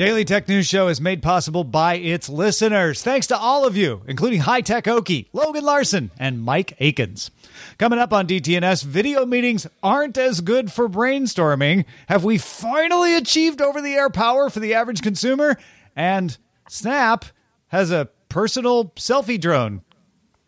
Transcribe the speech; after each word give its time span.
Daily 0.00 0.24
Tech 0.24 0.48
News 0.48 0.66
Show 0.66 0.88
is 0.88 0.98
made 0.98 1.22
possible 1.22 1.62
by 1.62 1.96
its 1.96 2.30
listeners. 2.30 3.02
Thanks 3.02 3.26
to 3.26 3.36
all 3.36 3.66
of 3.66 3.76
you, 3.76 4.00
including 4.08 4.40
High 4.40 4.62
Tech 4.62 4.84
Okie, 4.84 5.26
Logan 5.34 5.62
Larson, 5.62 6.10
and 6.18 6.40
Mike 6.40 6.72
Akins. 6.80 7.30
Coming 7.76 7.98
up 7.98 8.10
on 8.10 8.26
DTNS, 8.26 8.82
video 8.82 9.26
meetings 9.26 9.66
aren't 9.82 10.16
as 10.16 10.40
good 10.40 10.72
for 10.72 10.88
brainstorming. 10.88 11.84
Have 12.06 12.24
we 12.24 12.38
finally 12.38 13.14
achieved 13.14 13.60
over 13.60 13.82
the 13.82 13.92
air 13.92 14.08
power 14.08 14.48
for 14.48 14.60
the 14.60 14.72
average 14.72 15.02
consumer? 15.02 15.58
And 15.94 16.34
Snap 16.66 17.26
has 17.68 17.90
a 17.90 18.08
personal 18.30 18.86
selfie 18.96 19.38
drone. 19.38 19.82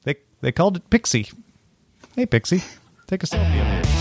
They, 0.04 0.16
they 0.40 0.52
called 0.52 0.78
it 0.78 0.88
Pixy. 0.88 1.30
Hey, 2.16 2.24
Pixy, 2.24 2.64
take 3.06 3.22
a 3.22 3.26
selfie 3.26 3.91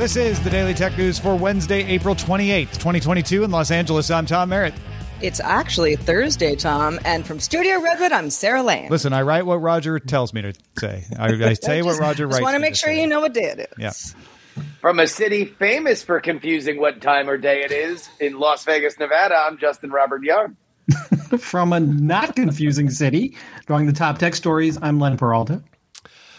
This 0.00 0.16
is 0.16 0.40
the 0.40 0.48
Daily 0.48 0.72
Tech 0.72 0.96
News 0.96 1.18
for 1.18 1.36
Wednesday, 1.36 1.84
April 1.84 2.14
28th, 2.14 2.72
2022 2.72 3.44
in 3.44 3.50
Los 3.50 3.70
Angeles. 3.70 4.10
I'm 4.10 4.24
Tom 4.24 4.48
Merritt. 4.48 4.72
It's 5.20 5.40
actually 5.40 5.94
Thursday, 5.96 6.56
Tom, 6.56 6.98
and 7.04 7.26
from 7.26 7.38
Studio 7.38 7.78
Redwood, 7.82 8.10
I'm 8.10 8.30
Sarah 8.30 8.62
Lane. 8.62 8.88
Listen, 8.88 9.12
I 9.12 9.20
write 9.20 9.44
what 9.44 9.56
Roger 9.56 9.98
tells 9.98 10.32
me 10.32 10.40
to 10.40 10.54
say. 10.78 11.04
I, 11.18 11.26
I 11.26 11.52
say 11.62 11.82
what 11.82 11.98
Roger 11.98 12.24
writes. 12.24 12.38
Just 12.38 12.42
want 12.42 12.54
to 12.54 12.60
make 12.60 12.76
sure 12.76 12.88
say. 12.88 12.98
you 12.98 13.06
know 13.06 13.20
what 13.20 13.34
day 13.34 13.44
it 13.50 13.58
is. 13.58 14.14
Yeah. 14.56 14.62
From 14.80 15.00
a 15.00 15.06
city 15.06 15.44
famous 15.44 16.02
for 16.02 16.18
confusing 16.18 16.80
what 16.80 17.02
time 17.02 17.28
or 17.28 17.36
day 17.36 17.60
it 17.62 17.70
is 17.70 18.08
in 18.20 18.38
Las 18.38 18.64
Vegas, 18.64 18.98
Nevada, 18.98 19.36
I'm 19.36 19.58
Justin 19.58 19.90
Robert 19.90 20.22
Young. 20.22 20.56
From 21.38 21.74
a 21.74 21.80
not 21.80 22.36
confusing 22.36 22.88
city, 22.88 23.36
drawing 23.66 23.84
the 23.84 23.92
top 23.92 24.16
tech 24.16 24.34
stories, 24.34 24.78
I'm 24.80 24.98
Len 24.98 25.18
Peralta. 25.18 25.62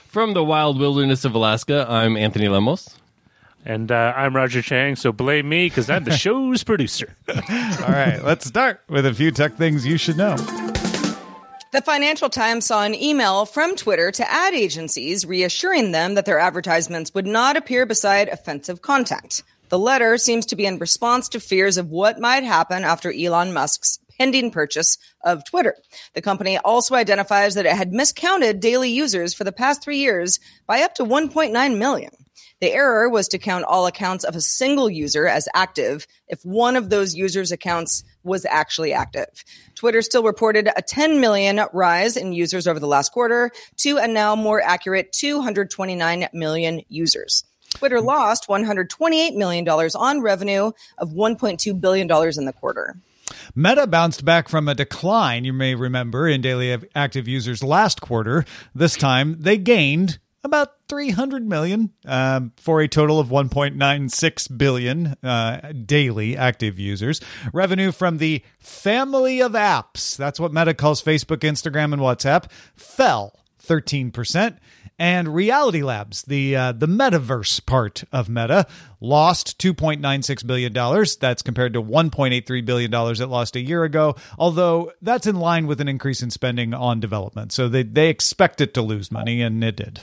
From 0.08 0.34
the 0.34 0.44
wild 0.44 0.80
wilderness 0.80 1.26
of 1.26 1.36
Alaska, 1.36 1.86
I'm 1.88 2.18
Anthony 2.18 2.50
Lemos. 2.50 2.98
And 3.66 3.92
uh, 3.92 4.14
I'm 4.16 4.36
Roger 4.36 4.62
Chang, 4.62 4.96
so 4.96 5.12
blame 5.12 5.48
me 5.48 5.68
because 5.68 5.90
I'm 5.90 6.04
the 6.04 6.12
show's 6.18 6.64
producer. 6.64 7.16
All 7.28 7.36
right, 7.38 8.20
let's 8.24 8.46
start 8.46 8.82
with 8.90 9.06
a 9.06 9.14
few 9.14 9.32
tech 9.32 9.56
things 9.56 9.86
you 9.86 9.98
should 9.98 10.18
know. 10.18 10.36
The 11.72 11.82
Financial 11.82 12.30
Times 12.30 12.66
saw 12.66 12.84
an 12.84 12.94
email 12.94 13.46
from 13.46 13.78
Twitter 13.78 14.12
to 14.12 14.30
ad 14.30 14.54
agencies 14.54 15.26
reassuring 15.26 15.94
them 15.94 16.16
that 16.16 16.26
their 16.26 16.40
advertisements 16.40 17.14
would 17.14 17.26
not 17.28 17.56
appear 17.56 17.86
beside 17.86 18.28
offensive 18.28 18.82
content. 18.82 19.42
The 19.70 19.80
letter 19.80 20.18
seems 20.18 20.46
to 20.48 20.58
be 20.58 20.66
in 20.66 20.80
response 20.80 21.30
to 21.30 21.40
fears 21.40 21.78
of 21.78 21.90
what 21.90 22.20
might 22.20 22.44
happen 22.44 22.84
after 22.84 23.10
Elon 23.10 23.54
Musk's 23.54 24.00
pending 24.18 24.52
purchase 24.52 24.98
of 25.24 25.46
Twitter. 25.46 25.76
The 26.14 26.22
company 26.22 26.58
also 26.58 26.94
identifies 26.96 27.56
that 27.56 27.66
it 27.66 27.72
had 27.72 27.94
miscounted 27.94 28.60
daily 28.60 28.92
users 28.92 29.34
for 29.34 29.46
the 29.46 29.54
past 29.54 29.82
three 29.82 30.00
years 30.00 30.42
by 30.68 30.82
up 30.82 30.96
to 30.96 31.06
1.9 31.06 31.78
million. 31.78 32.12
The 32.60 32.72
error 32.72 33.10
was 33.10 33.28
to 33.30 33.38
count 33.38 33.66
all 33.66 33.88
accounts 33.88 34.24
of 34.24 34.36
a 34.36 34.42
single 34.42 34.90
user 34.90 35.28
as 35.28 35.48
active 35.54 36.08
if 36.28 36.44
one 36.44 36.76
of 36.76 36.90
those 36.90 37.16
users' 37.16 37.52
accounts 37.52 38.04
was 38.24 38.46
actually 38.46 38.94
active. 38.94 39.44
Twitter 39.76 40.02
still 40.02 40.24
reported 40.24 40.70
a 40.76 40.82
10 40.82 41.20
million 41.20 41.62
rise 41.74 42.18
in 42.18 42.34
users 42.34 42.68
over 42.68 42.80
the 42.80 42.88
last 42.88 43.12
quarter 43.12 43.52
to 43.78 43.98
a 43.98 44.08
now 44.08 44.36
more 44.36 44.62
accurate 44.62 45.12
229 45.12 46.28
million 46.34 46.82
users. 46.88 47.44
Twitter 47.74 48.02
lost 48.02 48.48
$128 48.48 49.36
million 49.36 49.68
on 49.68 50.22
revenue 50.22 50.72
of 50.98 51.10
$1.2 51.10 51.82
billion 51.82 52.10
in 52.38 52.46
the 52.46 52.54
quarter. 52.54 52.98
Meta 53.56 53.88
bounced 53.88 54.26
back 54.26 54.50
from 54.50 54.68
a 54.68 54.76
decline, 54.76 55.46
you 55.46 55.54
may 55.54 55.76
remember, 55.76 56.28
in 56.28 56.42
daily 56.42 56.78
active 56.96 57.28
users 57.28 57.64
last 57.64 58.02
quarter. 58.02 58.46
This 58.76 58.96
time 58.96 59.38
they 59.40 59.58
gained 59.58 60.20
about 60.44 60.74
300 60.90 61.48
million 61.48 61.92
um, 62.06 62.52
for 62.58 62.82
a 62.82 62.88
total 62.88 63.20
of 63.20 63.30
1.96 63.30 64.58
billion 64.58 65.08
uh, 65.24 65.72
daily 65.86 66.36
active 66.36 66.80
users. 66.80 67.22
Revenue 67.54 67.92
from 67.92 68.18
the 68.18 68.44
family 68.60 69.42
of 69.42 69.54
apps, 69.54 70.18
that's 70.18 70.40
what 70.40 70.54
Meta 70.54 70.74
calls 70.74 71.02
Facebook, 71.02 71.38
Instagram, 71.38 71.94
and 71.94 72.02
WhatsApp, 72.02 72.52
fell 72.76 73.40
13%. 73.64 74.58
And 75.00 75.34
Reality 75.34 75.82
Labs, 75.82 76.22
the 76.24 76.56
uh, 76.56 76.72
the 76.74 76.86
metaverse 76.86 77.66
part 77.66 78.04
of 78.12 78.30
Meta, 78.30 78.68
lost 79.00 79.58
2.96 79.58 80.46
billion 80.46 80.74
dollars. 80.74 81.16
That's 81.16 81.42
compared 81.42 81.74
to 81.74 81.82
1.83 81.82 82.66
billion 82.66 82.92
dollars 82.92 83.20
it 83.20 83.26
lost 83.26 83.56
a 83.56 83.62
year 83.62 83.84
ago. 83.84 84.16
Although 84.38 84.92
that's 85.02 85.26
in 85.26 85.38
line 85.38 85.66
with 85.66 85.82
an 85.82 85.88
increase 85.88 86.22
in 86.22 86.30
spending 86.30 86.76
on 86.76 87.00
development, 87.00 87.52
so 87.52 87.68
they 87.68 87.82
they 87.82 88.10
expect 88.10 88.62
it 88.62 88.76
to 88.76 88.84
lose 88.84 89.12
money, 89.12 89.42
and 89.42 89.64
it 89.64 89.76
did. 89.76 90.02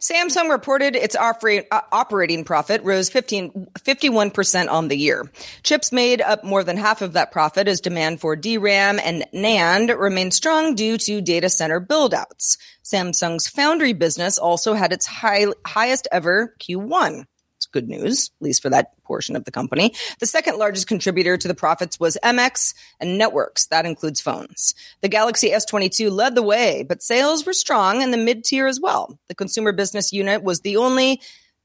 Samsung 0.00 0.50
reported 0.50 0.96
its 0.96 1.16
uh, 1.16 1.80
operating 1.92 2.44
profit 2.44 2.82
rose 2.84 3.10
15, 3.10 3.68
51% 3.78 4.68
on 4.68 4.88
the 4.88 4.96
year. 4.96 5.30
Chips 5.62 5.92
made 5.92 6.20
up 6.20 6.44
more 6.44 6.64
than 6.64 6.76
half 6.76 7.02
of 7.02 7.14
that 7.14 7.32
profit 7.32 7.68
as 7.68 7.80
demand 7.80 8.20
for 8.20 8.36
DRAM 8.36 8.98
and 9.02 9.24
NAND 9.34 9.98
remained 9.98 10.34
strong 10.34 10.74
due 10.74 10.98
to 10.98 11.20
data 11.20 11.48
center 11.48 11.80
buildouts. 11.80 12.58
Samsung's 12.84 13.48
foundry 13.48 13.92
business 13.92 14.38
also 14.38 14.74
had 14.74 14.92
its 14.92 15.06
high, 15.06 15.46
highest 15.66 16.08
ever 16.12 16.54
Q1 16.60 17.24
good 17.72 17.88
news, 17.88 18.30
at 18.40 18.44
least 18.44 18.62
for 18.62 18.70
that 18.70 18.92
portion 19.04 19.36
of 19.36 19.44
the 19.44 19.50
company. 19.50 19.94
The 20.20 20.26
second 20.26 20.58
largest 20.58 20.86
contributor 20.86 21.36
to 21.36 21.48
the 21.48 21.54
profits 21.54 21.98
was 21.98 22.18
MX 22.22 22.74
and 23.00 23.18
networks. 23.18 23.66
That 23.66 23.86
includes 23.86 24.20
phones. 24.20 24.74
The 25.00 25.08
Galaxy 25.08 25.50
S22 25.50 26.10
led 26.10 26.34
the 26.34 26.42
way, 26.42 26.84
but 26.86 27.02
sales 27.02 27.46
were 27.46 27.52
strong 27.52 28.02
in 28.02 28.10
the 28.10 28.16
mid 28.16 28.44
tier 28.44 28.66
as 28.66 28.80
well. 28.80 29.18
The 29.28 29.34
consumer 29.34 29.72
business 29.72 30.12
unit 30.12 30.42
was 30.42 30.60
the 30.60 30.76
only 30.76 31.20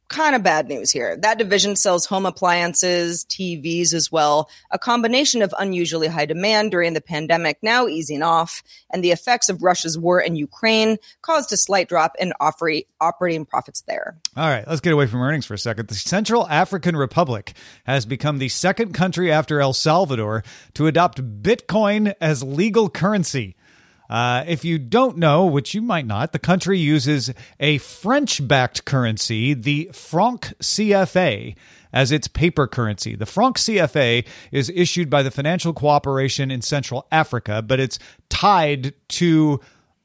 kind 0.10 0.36
of 0.36 0.44
bad 0.44 0.68
news 0.68 0.92
here. 0.92 1.18
That 1.18 1.38
division 1.38 1.76
sells 1.76 2.06
home 2.06 2.26
appliances, 2.26 3.26
TVs 3.26 3.94
as 3.94 4.12
well, 4.12 4.50
a 4.70 4.78
combination 4.78 5.42
of 5.42 5.54
unusually 5.58 6.08
high 6.08 6.26
demand 6.26 6.72
during 6.72 6.94
the 6.94 7.02
pandemic 7.02 7.58
now 7.62 7.88
easing 7.88 8.22
off, 8.22 8.62
and 8.92 9.04
the 9.04 9.12
effects 9.12 9.50
of 9.50 9.64
Russia's 9.64 9.98
war 9.98 10.20
in 10.20 10.36
Ukraine 10.36 10.98
caused 11.22 11.52
a 11.52 11.58
slight 11.58 11.90
drop 11.90 12.16
in 12.20 12.34
operating 12.40 13.46
profits 13.46 13.82
there. 13.88 14.18
All 14.38 14.48
right, 14.48 14.68
let's 14.68 14.82
get 14.82 14.94
away 14.94 15.08
from 15.08 15.22
earnings 15.22 15.46
for 15.46 15.56
a 15.56 15.60
second. 15.60 15.88
The 15.88 15.96
Central 15.96 16.48
African 16.48 16.96
Republic 16.96 17.54
has 17.86 18.06
become 18.06 18.38
the 18.38 18.50
second 18.50 18.94
country 18.94 19.32
after 19.32 19.60
El 19.60 19.74
Salvador 19.74 20.44
to 20.76 20.88
adopt 20.88 21.42
Bitcoin 21.42 22.14
as 22.22 22.44
legal 22.44 22.90
currency. 22.90 23.56
Uh, 24.10 24.44
if 24.48 24.64
you 24.66 24.78
don't 24.78 25.18
know, 25.18 25.46
which 25.46 25.74
you 25.74 25.82
might 25.82 26.06
not, 26.06 26.32
the 26.32 26.40
country 26.40 26.78
uses 26.78 27.34
a 27.60 27.78
French 27.80 28.46
backed 28.48 28.86
currency, 28.86 29.54
the 29.54 29.90
franc 29.94 30.54
CFA. 30.60 31.56
as 31.94 32.12
its 32.12 32.28
paper 32.28 32.66
currency. 32.66 33.16
The 33.16 33.28
franc 33.28 33.58
CFA 33.58 34.26
is 34.52 34.72
issued 34.74 35.12
by 35.12 35.22
the 35.22 35.30
Financial 35.30 35.74
Cooperation 35.74 36.50
in 36.50 36.64
Central 36.64 37.06
Africa, 37.12 37.62
but 37.62 37.80
it's 37.80 38.00
tied 38.30 38.96
to 39.10 39.62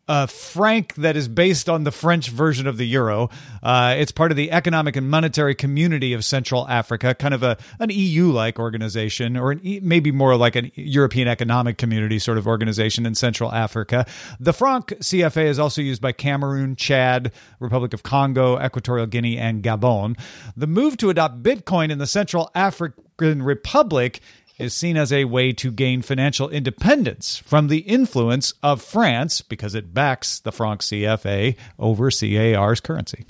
a 0.09 0.27
franc 0.27 0.95
that 0.95 1.17
is 1.17 1.29
based 1.29 1.69
on 1.69 1.85
the 1.85 1.91
French 1.91 2.31
version 2.31 2.67
of 2.67 2.79
the 2.79 2.87
euro. 2.87 3.29
Uh, 3.63 3.95
it's 3.99 4.11
part 4.11 4.31
of 4.31 4.37
the 4.37 4.51
Economic 4.51 4.97
and 4.97 5.11
Monetary 5.11 5.55
Community 5.55 6.15
of 6.15 6.25
Central 6.25 6.67
Africa, 6.69 7.15
kind 7.15 7.35
of 7.35 7.43
a 7.43 7.59
an 7.79 7.91
EU 7.91 8.31
like 8.33 8.59
organization, 8.59 9.37
or 9.37 9.55
e- 9.63 9.81
maybe 9.83 10.11
more 10.11 10.37
like 10.37 10.57
an 10.57 10.73
European 10.75 11.29
Economic 11.29 11.77
Community 11.77 12.19
sort 12.19 12.39
of 12.39 12.47
organization 12.47 13.05
in 13.05 13.15
Central 13.15 13.53
Africa. 13.53 14.07
The 14.41 14.53
franc 14.53 14.89
CFA 14.89 15.45
is 15.45 15.59
also 15.59 15.83
used 15.83 16.01
by 16.01 16.13
Cameroon, 16.13 16.75
Chad, 16.77 17.33
Republic 17.61 17.93
of 17.93 18.03
Congo, 18.03 18.59
Equatorial 18.65 19.07
Guinea, 19.07 19.37
and 19.37 19.63
Gabon. 19.63 20.19
The 20.57 20.67
move 20.67 20.97
to 20.99 21.11
adopt 21.11 21.43
Bitcoin 21.43 21.91
in 21.91 21.99
the 21.99 22.07
Central 22.07 22.51
African 22.55 23.43
Republic 23.43 24.21
is 24.59 24.75
seen 24.75 24.97
as 24.97 25.13
a 25.13 25.25
way 25.25 25.53
to 25.53 25.71
gain 25.71 26.03
financial 26.03 26.49
independence 26.49 27.39
from 27.39 27.69
the 27.69 27.79
influence 27.79 28.55
of 28.63 28.83
France 28.83 29.41
because 29.41 29.75
it 29.75 29.95
backs 29.95 30.41
the 30.41 30.53
franc 30.53 30.81
CFA 30.81 31.57
over 31.79 32.11
CAR's 32.11 32.81
currency. 32.81 33.27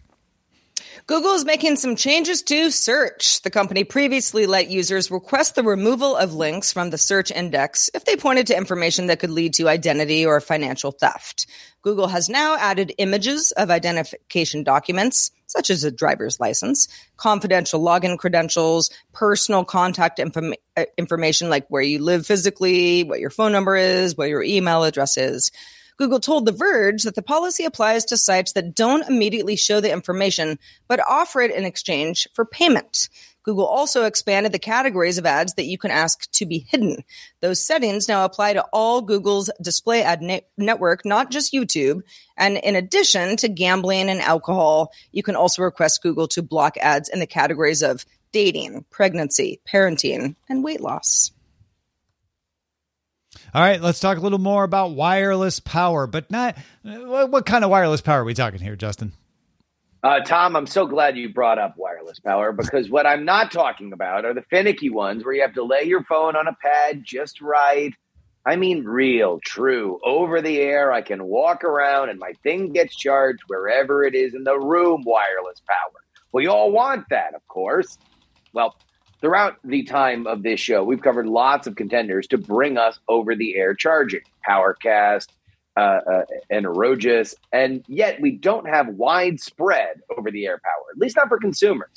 Google 1.09 1.33
is 1.33 1.47
making 1.47 1.77
some 1.77 1.97
changes 1.97 2.43
to 2.43 2.71
search. 2.71 3.41
The 3.41 3.49
company 3.49 3.83
previously 3.83 4.45
let 4.45 4.69
users 4.69 5.11
request 5.11 5.55
the 5.55 5.63
removal 5.63 6.15
of 6.15 6.35
links 6.35 6.71
from 6.71 6.91
the 6.91 6.99
search 6.99 7.31
index 7.31 7.89
if 7.95 8.05
they 8.05 8.15
pointed 8.15 8.49
to 8.49 8.57
information 8.59 9.07
that 9.07 9.19
could 9.19 9.31
lead 9.31 9.55
to 9.55 9.71
identity 9.71 10.27
or 10.27 10.39
financial 10.43 10.93
theft. 10.93 11.47
Google 11.81 12.09
has 12.09 12.29
now 12.29 12.59
added 12.59 12.93
images 12.99 13.53
of 13.53 13.71
identification 13.71 14.65
documents, 14.65 15.31
such 15.47 15.71
as 15.71 15.83
a 15.83 15.91
driver's 15.91 16.39
license, 16.41 16.89
confidential 17.17 17.81
login 17.81 18.19
credentials, 18.19 18.91
personal 19.15 19.65
contact 19.65 20.19
inform- 20.19 20.53
uh, 20.77 20.85
information 20.99 21.49
like 21.49 21.67
where 21.69 21.81
you 21.81 22.01
live 22.01 22.27
physically, 22.27 23.03
what 23.03 23.19
your 23.19 23.31
phone 23.31 23.53
number 23.53 23.77
is, 23.77 24.15
what 24.15 24.29
your 24.29 24.43
email 24.43 24.85
address 24.85 25.17
is. 25.17 25.53
Google 25.99 26.21
told 26.21 26.47
The 26.47 26.53
Verge 26.53 27.03
that 27.03 27.17
the 27.17 27.23
policy 27.23 27.65
applies 27.65 28.05
to 28.07 28.17
sites 28.17 28.53
that 28.53 28.75
don't 28.75 29.09
immediately 29.09 29.57
show 29.57 29.81
the 29.81 29.93
information, 29.93 30.59
but 30.87 31.01
offer 31.09 31.41
it 31.41 31.51
in 31.51 31.65
exchange 31.65 32.29
for 32.35 32.45
payment. 32.45 33.09
Google 33.43 33.67
also 33.67 34.05
expanded 34.05 34.53
the 34.53 34.59
categories 34.59 35.19
of 35.19 35.27
ads 35.27 35.55
that 35.55 35.65
you 35.65 35.79
can 35.79 35.91
ask 35.91 36.31
to 36.33 36.47
be 36.47 36.67
hidden. 36.69 37.03
Those 37.41 37.65
settings 37.65 38.07
now 38.07 38.25
apply 38.25 38.53
to 38.53 38.65
all 38.73 39.01
Google's 39.01 39.51
display 39.61 40.03
ad 40.03 40.21
ne- 40.23 40.47
network, 40.57 41.05
not 41.05 41.31
just 41.31 41.53
YouTube. 41.53 42.03
And 42.37 42.59
in 42.59 42.77
addition 42.77 43.37
to 43.39 43.49
gambling 43.49 44.09
and 44.11 44.21
alcohol, 44.21 44.93
you 45.13 45.23
can 45.23 45.35
also 45.35 45.63
request 45.63 46.03
Google 46.03 46.29
to 46.29 46.43
block 46.43 46.77
ads 46.77 47.09
in 47.09 47.21
the 47.21 47.27
categories 47.27 47.83
of 47.83 48.05
dating, 48.33 48.85
pregnancy, 48.91 49.61
parenting, 49.67 50.37
and 50.49 50.63
weight 50.63 50.83
loss. 50.83 51.33
All 53.55 53.63
right, 53.63 53.81
let's 53.81 54.01
talk 54.01 54.19
a 54.19 54.21
little 54.21 54.39
more 54.39 54.65
about 54.65 54.93
wireless 54.93 55.59
power, 55.59 56.07
but 56.07 56.31
not 56.31 56.57
what, 56.83 57.47
kind 57.47 57.65
of 57.65 57.71
wireless 57.71 58.01
power 58.01 58.21
are 58.21 58.25
we 58.25 58.35
talking 58.35 58.61
here, 58.61 58.77
Justin? 58.77 59.13
Uh, 60.03 60.21
Tom, 60.21 60.55
I'm 60.55 60.67
so 60.67 60.87
glad 60.87 61.17
you 61.17 61.33
brought 61.33 61.59
up 61.59 61.75
wireless 61.77 62.21
power 62.21 62.53
because 62.53 62.89
what 62.89 63.07
I'm 63.07 63.25
not 63.25 63.51
talking 63.51 63.93
about 63.93 64.25
are 64.25 64.35
the 64.35 64.45
finicky 64.51 64.91
ones 64.91 65.25
where 65.25 65.35
you 65.35 65.43
have 65.43 65.55
to 65.55 65.65
lay 65.65 65.85
your 65.85 66.05
phone 66.05 66.37
on 66.37 66.47
a 66.47 66.57
pad 66.63 67.03
just 67.05 67.41
right. 67.41 67.93
I 68.47 68.57
mean, 68.57 68.85
real, 68.85 69.41
true, 69.45 69.99
over 70.05 70.41
the 70.41 70.59
air. 70.59 70.93
I 70.93 71.03
can 71.03 71.25
walk 71.25 71.65
around 71.65 72.11
and 72.11 72.19
my 72.19 72.33
thing 72.43 72.73
gets 72.73 72.97
charged 72.97 73.43
wherever 73.49 74.05
it 74.05 74.15
is 74.15 74.35
in 74.35 74.45
the 74.45 74.59
room, 74.59 75.03
wireless 75.05 75.61
power. 75.67 76.41
You 76.41 76.53
all 76.53 76.71
want 76.71 77.07
that, 77.11 77.35
of 77.35 77.47
course. 77.49 77.99
Well, 78.53 78.77
throughout 79.21 79.57
the 79.65 79.83
time 79.85 80.27
of 80.27 80.43
this 80.43 80.61
show, 80.61 80.85
we've 80.85 81.03
covered 81.03 81.27
lots 81.27 81.67
of 81.67 81.77
contenders 81.77 82.27
to 82.29 82.39
bring 82.39 82.79
us 82.79 82.99
over 83.09 83.35
the 83.35 83.57
air 83.57 83.75
charging 83.75 84.23
Powercast, 84.49 85.29
uh, 85.77 86.01
uh, 86.11 86.25
and 86.51 86.67
Energous, 86.67 87.35
and 87.53 87.85
yet 87.87 88.21
we 88.21 88.33
don't 88.33 88.69
have 88.69 88.89
widespread 88.89 90.01
over 90.17 90.31
the 90.31 90.47
air 90.47 90.61
power, 90.65 90.85
at 90.93 90.99
least 90.99 91.17
not 91.17 91.29
for 91.29 91.39
consumers. 91.39 91.91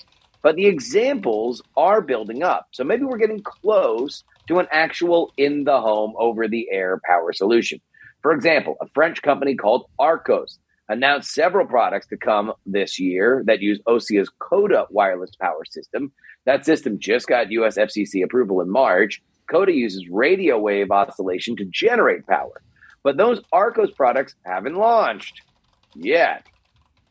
But 0.44 0.56
the 0.56 0.68
examples 0.68 1.62
are 1.76 2.02
building 2.02 2.44
up. 2.44 2.68
So 2.72 2.84
maybe 2.84 3.04
we're 3.06 3.18
getting 3.18 3.42
close 3.42 4.24
to 4.48 4.60
an 4.60 4.68
actual 4.72 5.34
in 5.38 5.64
the 5.64 5.80
home 5.82 6.14
over 6.18 6.48
the 6.48 6.68
air 6.72 7.00
power 7.08 7.34
solution. 7.34 7.80
For 8.22 8.32
example, 8.34 8.76
a 8.82 8.88
French 8.94 9.22
company 9.22 9.56
called 9.56 9.86
Archos 9.98 10.60
announced 10.90 11.34
several 11.34 11.66
products 11.66 12.08
to 12.08 12.18
come 12.18 12.54
this 12.66 13.00
year 13.00 13.44
that 13.48 13.62
use 13.62 13.80
Ossia's 13.88 14.30
Cota 14.40 14.86
wireless 14.90 15.32
power 15.40 15.64
system. 15.66 16.12
That 16.46 16.66
system 16.66 17.00
just 17.00 17.28
got 17.28 17.52
US 17.52 17.78
FCC 17.78 18.24
approval 18.24 18.62
in 18.62 18.70
March. 18.70 19.22
Cota 19.50 19.74
uses 19.74 20.08
radio 20.10 20.58
wave 20.58 20.92
oscillation 20.92 21.56
to 21.58 21.66
generate 21.66 22.26
power. 22.26 22.62
But 23.04 23.18
those 23.18 23.42
Archos 23.52 23.92
products 23.92 24.36
haven't 24.46 24.76
launched 24.76 25.42
yet. 25.96 26.46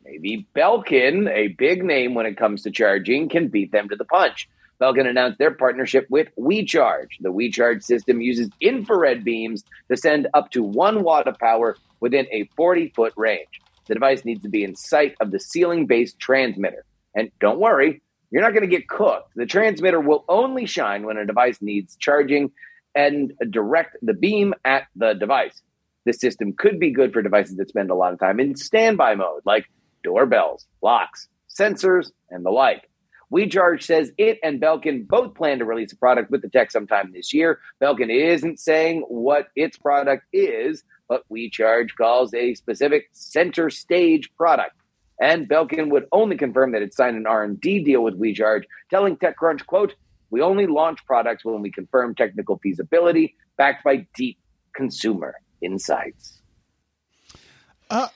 Maybe 0.03 0.47
Belkin, 0.55 1.29
a 1.29 1.49
big 1.49 1.83
name 1.83 2.15
when 2.15 2.25
it 2.25 2.37
comes 2.37 2.63
to 2.63 2.71
charging, 2.71 3.29
can 3.29 3.49
beat 3.49 3.71
them 3.71 3.89
to 3.89 3.95
the 3.95 4.05
punch. 4.05 4.49
Belkin 4.81 5.07
announced 5.07 5.37
their 5.37 5.51
partnership 5.51 6.07
with 6.09 6.29
Wi-Charge. 6.35 7.17
The 7.19 7.29
Wi-Charge 7.29 7.83
system 7.83 8.19
uses 8.19 8.49
infrared 8.59 9.23
beams 9.23 9.63
to 9.89 9.97
send 9.97 10.27
up 10.33 10.49
to 10.51 10.63
one 10.63 11.03
watt 11.03 11.27
of 11.27 11.37
power 11.37 11.77
within 11.99 12.25
a 12.31 12.49
40 12.55 12.91
foot 12.95 13.13
range. 13.15 13.61
The 13.87 13.93
device 13.93 14.25
needs 14.25 14.41
to 14.41 14.49
be 14.49 14.63
in 14.63 14.75
sight 14.75 15.15
of 15.21 15.29
the 15.29 15.39
ceiling 15.39 15.85
based 15.85 16.19
transmitter. 16.19 16.83
And 17.13 17.29
don't 17.39 17.59
worry, 17.59 18.01
you're 18.31 18.41
not 18.41 18.53
going 18.53 18.67
to 18.67 18.67
get 18.67 18.87
cooked. 18.87 19.33
The 19.35 19.45
transmitter 19.45 19.99
will 19.99 20.25
only 20.29 20.65
shine 20.65 21.05
when 21.05 21.17
a 21.17 21.25
device 21.25 21.59
needs 21.61 21.95
charging 21.97 22.51
and 22.95 23.33
direct 23.49 23.97
the 24.01 24.13
beam 24.13 24.53
at 24.65 24.83
the 24.95 25.13
device. 25.13 25.61
This 26.05 26.19
system 26.19 26.53
could 26.53 26.79
be 26.79 26.91
good 26.91 27.13
for 27.13 27.21
devices 27.21 27.57
that 27.57 27.69
spend 27.69 27.91
a 27.91 27.95
lot 27.95 28.13
of 28.13 28.19
time 28.19 28.39
in 28.39 28.55
standby 28.55 29.15
mode, 29.15 29.41
like 29.45 29.69
doorbells, 30.03 30.65
locks, 30.81 31.27
sensors, 31.49 32.11
and 32.29 32.45
the 32.45 32.49
like. 32.49 32.89
Wi-Charge 33.29 33.85
says 33.85 34.11
it 34.17 34.39
and 34.43 34.61
Belkin 34.61 35.07
both 35.07 35.35
plan 35.35 35.59
to 35.59 35.65
release 35.65 35.93
a 35.93 35.97
product 35.97 36.31
with 36.31 36.41
the 36.41 36.49
tech 36.49 36.69
sometime 36.69 37.11
this 37.13 37.33
year. 37.33 37.59
Belkin 37.81 38.09
isn't 38.09 38.59
saying 38.59 39.05
what 39.07 39.47
its 39.55 39.77
product 39.77 40.25
is, 40.33 40.83
but 41.07 41.23
Wi-Charge 41.29 41.95
calls 41.95 42.33
a 42.33 42.55
specific 42.55 43.09
center 43.13 43.69
stage 43.69 44.29
product. 44.35 44.75
And 45.21 45.47
Belkin 45.47 45.91
would 45.91 46.07
only 46.11 46.35
confirm 46.35 46.71
that 46.71 46.81
it 46.81 46.95
signed 46.95 47.15
an 47.15 47.27
R&D 47.27 47.83
deal 47.83 48.03
with 48.03 48.15
Wi-Charge, 48.15 48.63
telling 48.89 49.15
TechCrunch, 49.17 49.65
quote, 49.67 49.93
we 50.31 50.41
only 50.41 50.65
launch 50.65 51.05
products 51.05 51.45
when 51.45 51.61
we 51.61 51.71
confirm 51.71 52.15
technical 52.15 52.57
feasibility 52.57 53.35
backed 53.55 53.83
by 53.83 54.07
deep 54.15 54.39
consumer 54.73 55.35
insights. 55.61 56.41
Uh, 57.89 58.07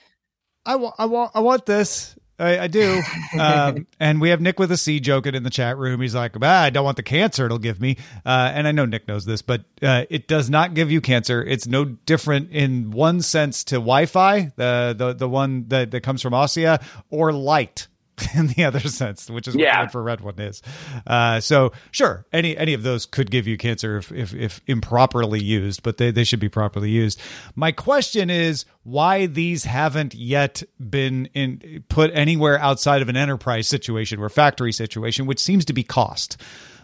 I 0.65 0.77
want, 0.77 0.95
I 0.97 1.05
want, 1.05 1.31
I 1.35 1.39
want 1.41 1.65
this. 1.65 2.17
I, 2.37 2.59
I 2.59 2.67
do. 2.67 3.01
um, 3.39 3.87
and 3.99 4.19
we 4.19 4.29
have 4.29 4.41
Nick 4.41 4.59
with 4.59 4.71
a 4.71 4.77
C 4.77 4.99
joking 4.99 5.35
in 5.35 5.43
the 5.43 5.49
chat 5.49 5.77
room. 5.77 6.01
He's 6.01 6.15
like, 6.15 6.35
ah, 6.41 6.63
I 6.63 6.69
don't 6.69 6.83
want 6.83 6.97
the 6.97 7.03
cancer 7.03 7.45
it'll 7.45 7.59
give 7.59 7.79
me. 7.79 7.97
Uh, 8.25 8.51
and 8.53 8.67
I 8.67 8.71
know 8.71 8.85
Nick 8.85 9.07
knows 9.07 9.25
this, 9.25 9.41
but 9.41 9.63
uh, 9.81 10.05
it 10.09 10.27
does 10.27 10.49
not 10.49 10.73
give 10.73 10.91
you 10.91 11.01
cancer. 11.01 11.43
It's 11.43 11.67
no 11.67 11.85
different 11.85 12.51
in 12.51 12.91
one 12.91 13.21
sense 13.21 13.63
to 13.65 13.75
Wi 13.75 14.05
Fi, 14.05 14.51
the, 14.55 14.95
the, 14.97 15.13
the 15.13 15.29
one 15.29 15.67
that, 15.69 15.91
that 15.91 16.01
comes 16.01 16.21
from 16.21 16.33
Ossia, 16.33 16.81
or 17.09 17.31
light. 17.31 17.87
in 18.35 18.47
the 18.47 18.63
other 18.63 18.79
sense, 18.79 19.29
which 19.29 19.47
is 19.47 19.55
Yeah. 19.55 19.81
what 19.81 19.91
for 19.91 20.01
red 20.01 20.21
one 20.21 20.39
is. 20.39 20.61
Uh, 21.05 21.39
so 21.39 21.71
sure, 21.91 22.25
any 22.31 22.55
any 22.57 22.73
of 22.73 22.83
those 22.83 23.05
could 23.05 23.29
give 23.31 23.47
you 23.47 23.57
cancer 23.57 23.97
if, 23.97 24.11
if 24.11 24.33
if 24.33 24.61
improperly 24.67 25.43
used, 25.43 25.83
but 25.83 25.97
they, 25.97 26.11
they 26.11 26.23
should 26.23 26.39
be 26.39 26.49
properly 26.49 26.89
used. 26.89 27.19
My 27.55 27.71
question 27.71 28.29
is 28.29 28.65
why 28.83 29.25
these 29.25 29.65
haven't 29.65 30.13
yet 30.13 30.63
been 30.79 31.27
in 31.33 31.83
put 31.89 32.11
anywhere 32.13 32.59
outside 32.59 33.01
of 33.01 33.09
an 33.09 33.17
enterprise 33.17 33.67
situation 33.67 34.19
or 34.19 34.29
factory 34.29 34.71
situation, 34.71 35.25
which 35.25 35.39
seems 35.39 35.65
to 35.65 35.73
be 35.73 35.83
cost. 35.83 36.37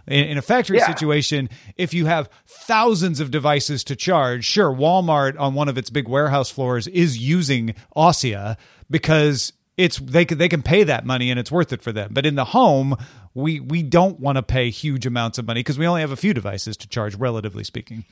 In, 0.08 0.26
in 0.30 0.38
a 0.40 0.42
factory 0.42 0.78
Yeah. 0.80 0.88
situation, 0.88 1.48
if 1.78 1.94
you 1.94 2.08
have 2.08 2.28
thousands 2.48 3.20
of 3.20 3.30
devices 3.30 3.84
to 3.86 3.96
charge, 3.96 4.44
sure, 4.44 4.74
Walmart 4.74 5.40
on 5.40 5.54
one 5.54 5.70
of 5.70 5.78
its 5.78 5.92
big 5.92 6.08
warehouse 6.08 6.50
floors 6.50 6.88
is 6.88 7.20
using 7.20 7.76
Ossia 7.96 8.58
because 8.90 9.54
it's 9.82 9.98
they 9.98 10.26
can 10.26 10.38
they 10.38 10.48
can 10.48 10.62
pay 10.62 10.84
that 10.84 11.06
money 11.06 11.32
and 11.32 11.40
it's 11.40 11.52
worth 11.52 11.74
it 11.74 11.82
for 11.82 11.92
them. 11.92 12.12
But 12.14 12.26
in 12.26 12.36
the 12.36 12.46
home, 12.46 12.96
we 13.34 13.60
we 13.60 13.82
don't 13.84 14.20
want 14.20 14.36
to 14.38 14.44
pay 14.44 14.70
huge 14.70 15.06
amounts 15.06 15.38
of 15.38 15.48
money 15.48 15.60
because 15.60 15.80
we 15.80 15.88
only 15.88 16.02
have 16.02 16.12
a 16.12 16.16
few 16.16 16.34
devices 16.34 16.78
to 16.78 16.88
charge, 16.88 17.16
relatively 17.16 17.64
speaking. 17.64 18.06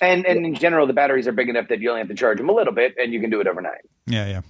And 0.00 0.24
and 0.26 0.46
in 0.46 0.54
general, 0.54 0.86
the 0.86 0.94
batteries 0.94 1.28
are 1.28 1.32
big 1.32 1.48
enough 1.48 1.68
that 1.68 1.80
you 1.80 1.90
only 1.90 2.00
have 2.00 2.08
to 2.08 2.14
charge 2.14 2.38
them 2.38 2.48
a 2.48 2.52
little 2.52 2.72
bit, 2.72 2.94
and 2.98 3.12
you 3.12 3.20
can 3.20 3.30
do 3.30 3.40
it 3.40 3.46
overnight. 3.46 3.82
Yeah, 4.06 4.26
yeah. 4.26 4.40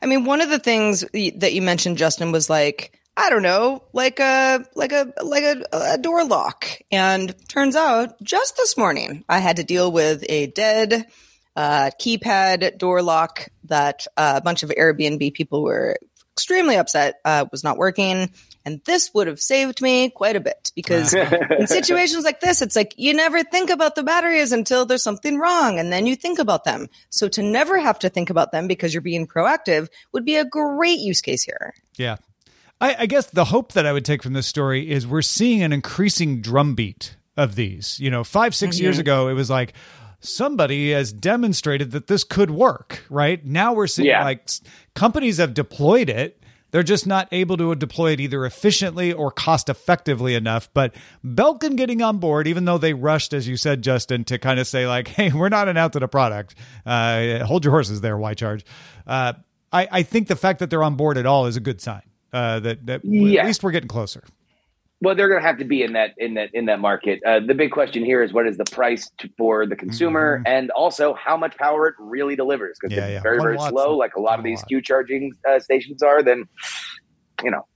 I 0.00 0.06
mean, 0.06 0.24
one 0.24 0.40
of 0.40 0.50
the 0.50 0.60
things 0.60 1.00
that 1.12 1.52
you 1.52 1.62
mentioned, 1.62 1.98
Justin, 1.98 2.30
was 2.30 2.48
like, 2.48 3.00
I 3.16 3.30
don't 3.30 3.42
know, 3.42 3.82
like 3.92 4.20
a 4.20 4.64
like 4.76 4.92
a 4.92 5.12
like 5.22 5.42
a, 5.42 5.64
a 5.72 5.98
door 5.98 6.24
lock. 6.24 6.68
And 6.92 7.34
turns 7.48 7.74
out, 7.74 8.22
just 8.22 8.56
this 8.56 8.76
morning, 8.76 9.24
I 9.28 9.40
had 9.40 9.56
to 9.56 9.64
deal 9.64 9.90
with 9.90 10.24
a 10.28 10.46
dead 10.46 11.06
uh, 11.56 11.90
keypad 12.00 12.78
door 12.78 13.02
lock 13.02 13.48
that 13.64 14.06
uh, 14.16 14.34
a 14.36 14.40
bunch 14.40 14.62
of 14.62 14.70
Airbnb 14.70 15.34
people 15.34 15.62
were 15.62 15.96
extremely 16.34 16.76
upset 16.76 17.20
uh, 17.24 17.46
was 17.52 17.62
not 17.62 17.78
working. 17.78 18.30
And 18.66 18.80
this 18.84 19.12
would 19.14 19.26
have 19.26 19.40
saved 19.40 19.80
me 19.80 20.10
quite 20.10 20.36
a 20.36 20.40
bit 20.40 20.72
because 20.74 21.14
in 21.58 21.66
situations 21.66 22.24
like 22.24 22.40
this, 22.40 22.62
it's 22.62 22.74
like 22.74 22.94
you 22.96 23.14
never 23.14 23.44
think 23.44 23.70
about 23.70 23.94
the 23.94 24.02
batteries 24.02 24.52
until 24.52 24.84
there's 24.84 25.02
something 25.02 25.38
wrong 25.38 25.78
and 25.78 25.92
then 25.92 26.06
you 26.06 26.16
think 26.16 26.38
about 26.38 26.64
them. 26.64 26.88
So 27.10 27.28
to 27.28 27.42
never 27.42 27.78
have 27.78 27.98
to 28.00 28.08
think 28.08 28.30
about 28.30 28.52
them 28.52 28.66
because 28.66 28.92
you're 28.92 29.02
being 29.02 29.26
proactive 29.26 29.88
would 30.12 30.24
be 30.24 30.36
a 30.36 30.44
great 30.44 30.98
use 30.98 31.20
case 31.20 31.42
here. 31.42 31.74
Yeah. 31.96 32.16
I, 32.80 32.96
I 33.00 33.06
guess 33.06 33.26
the 33.26 33.44
hope 33.44 33.72
that 33.74 33.86
I 33.86 33.92
would 33.92 34.04
take 34.04 34.22
from 34.22 34.32
this 34.32 34.46
story 34.46 34.90
is 34.90 35.06
we're 35.06 35.22
seeing 35.22 35.62
an 35.62 35.72
increasing 35.72 36.40
drumbeat 36.40 37.16
of 37.36 37.54
these. 37.54 38.00
You 38.00 38.10
know, 38.10 38.24
five, 38.24 38.54
6 38.54 38.80
years 38.80 38.98
ago, 38.98 39.28
it 39.28 39.34
was 39.34 39.50
like, 39.50 39.74
somebody 40.24 40.90
has 40.92 41.12
demonstrated 41.12 41.90
that 41.92 42.06
this 42.06 42.24
could 42.24 42.50
work, 42.50 43.04
right? 43.10 43.44
Now 43.44 43.72
we're 43.72 43.86
seeing 43.86 44.08
Yeah. 44.08 44.24
like 44.24 44.48
companies 44.94 45.38
have 45.38 45.54
deployed 45.54 46.08
it. 46.08 46.40
They're 46.70 46.82
just 46.82 47.06
not 47.06 47.28
able 47.30 47.56
to 47.58 47.72
deploy 47.76 48.12
it 48.12 48.20
either 48.20 48.44
efficiently 48.44 49.12
or 49.12 49.30
cost 49.30 49.68
effectively 49.68 50.34
enough. 50.34 50.68
But 50.74 50.92
Belkin 51.24 51.76
getting 51.76 52.02
on 52.02 52.18
board, 52.18 52.48
even 52.48 52.64
though 52.64 52.78
they 52.78 52.94
rushed, 52.94 53.32
as 53.32 53.46
you 53.46 53.56
said, 53.56 53.80
Justin, 53.82 54.24
to 54.24 54.38
kind 54.38 54.58
of 54.58 54.66
say 54.66 54.88
like, 54.88 55.06
"Hey, 55.16 55.30
we're 55.30 55.50
not 55.50 55.68
announcing 55.68 56.02
a 56.02 56.08
product. 56.08 56.56
Uh, 56.84 57.44
hold 57.44 57.64
your 57.64 57.70
horses 57.72 58.00
there. 58.00 58.14
Wi-Charge?" 58.14 58.64
Uh, 59.06 59.34
I, 59.72 59.88
I 59.90 60.02
think 60.02 60.26
the 60.26 60.34
fact 60.36 60.58
that 60.58 60.70
they're 60.70 60.82
on 60.82 60.96
board 60.96 61.16
at 61.16 61.26
all 61.26 61.46
is 61.46 61.56
a 61.56 61.60
good 61.60 61.80
sign. 61.80 62.02
Uh, 62.32 62.58
that 62.60 62.86
that 62.86 63.04
Yeah. 63.04 63.42
at 63.42 63.46
least 63.46 63.62
we're 63.62 63.70
getting 63.70 63.88
closer. 63.88 64.24
Well, 65.00 65.14
they're 65.14 65.28
going 65.28 65.42
to 65.42 65.46
have 65.46 65.58
to 65.58 65.64
be 65.64 65.82
in 65.82 65.92
that 65.94 66.12
in 66.16 66.34
that 66.34 66.50
in 66.54 66.66
that 66.66 66.80
market. 66.80 67.20
Uh, 67.26 67.40
the 67.40 67.54
big 67.54 67.72
question 67.72 68.04
here 68.04 68.22
is 68.22 68.32
what 68.32 68.46
is 68.46 68.56
the 68.56 68.64
price 68.64 69.10
to, 69.18 69.28
for 69.36 69.66
the 69.66 69.76
consumer, 69.76 70.42
and 70.46 70.70
also 70.70 71.12
how 71.14 71.36
much 71.36 71.56
power 71.58 71.88
it 71.88 71.94
really 71.98 72.36
delivers. 72.36 72.78
Because 72.80 72.94
Mm-hmm. 72.96 73.00
Yeah, 73.00 73.06
if 73.06 73.10
yeah. 73.10 73.16
it's 73.16 73.22
very 73.22 73.38
One 73.38 73.58
very 73.58 73.70
slow, 73.70 73.96
like 73.96 74.14
a 74.16 74.20
lot 74.20 74.38
of 74.38 74.44
these. 74.44 74.62
Qi 74.64 74.82
charging 74.82 75.32
uh, 75.48 75.58
stations 75.58 76.02
are, 76.02 76.22
then 76.22 76.44
you 77.42 77.50
know. 77.50 77.66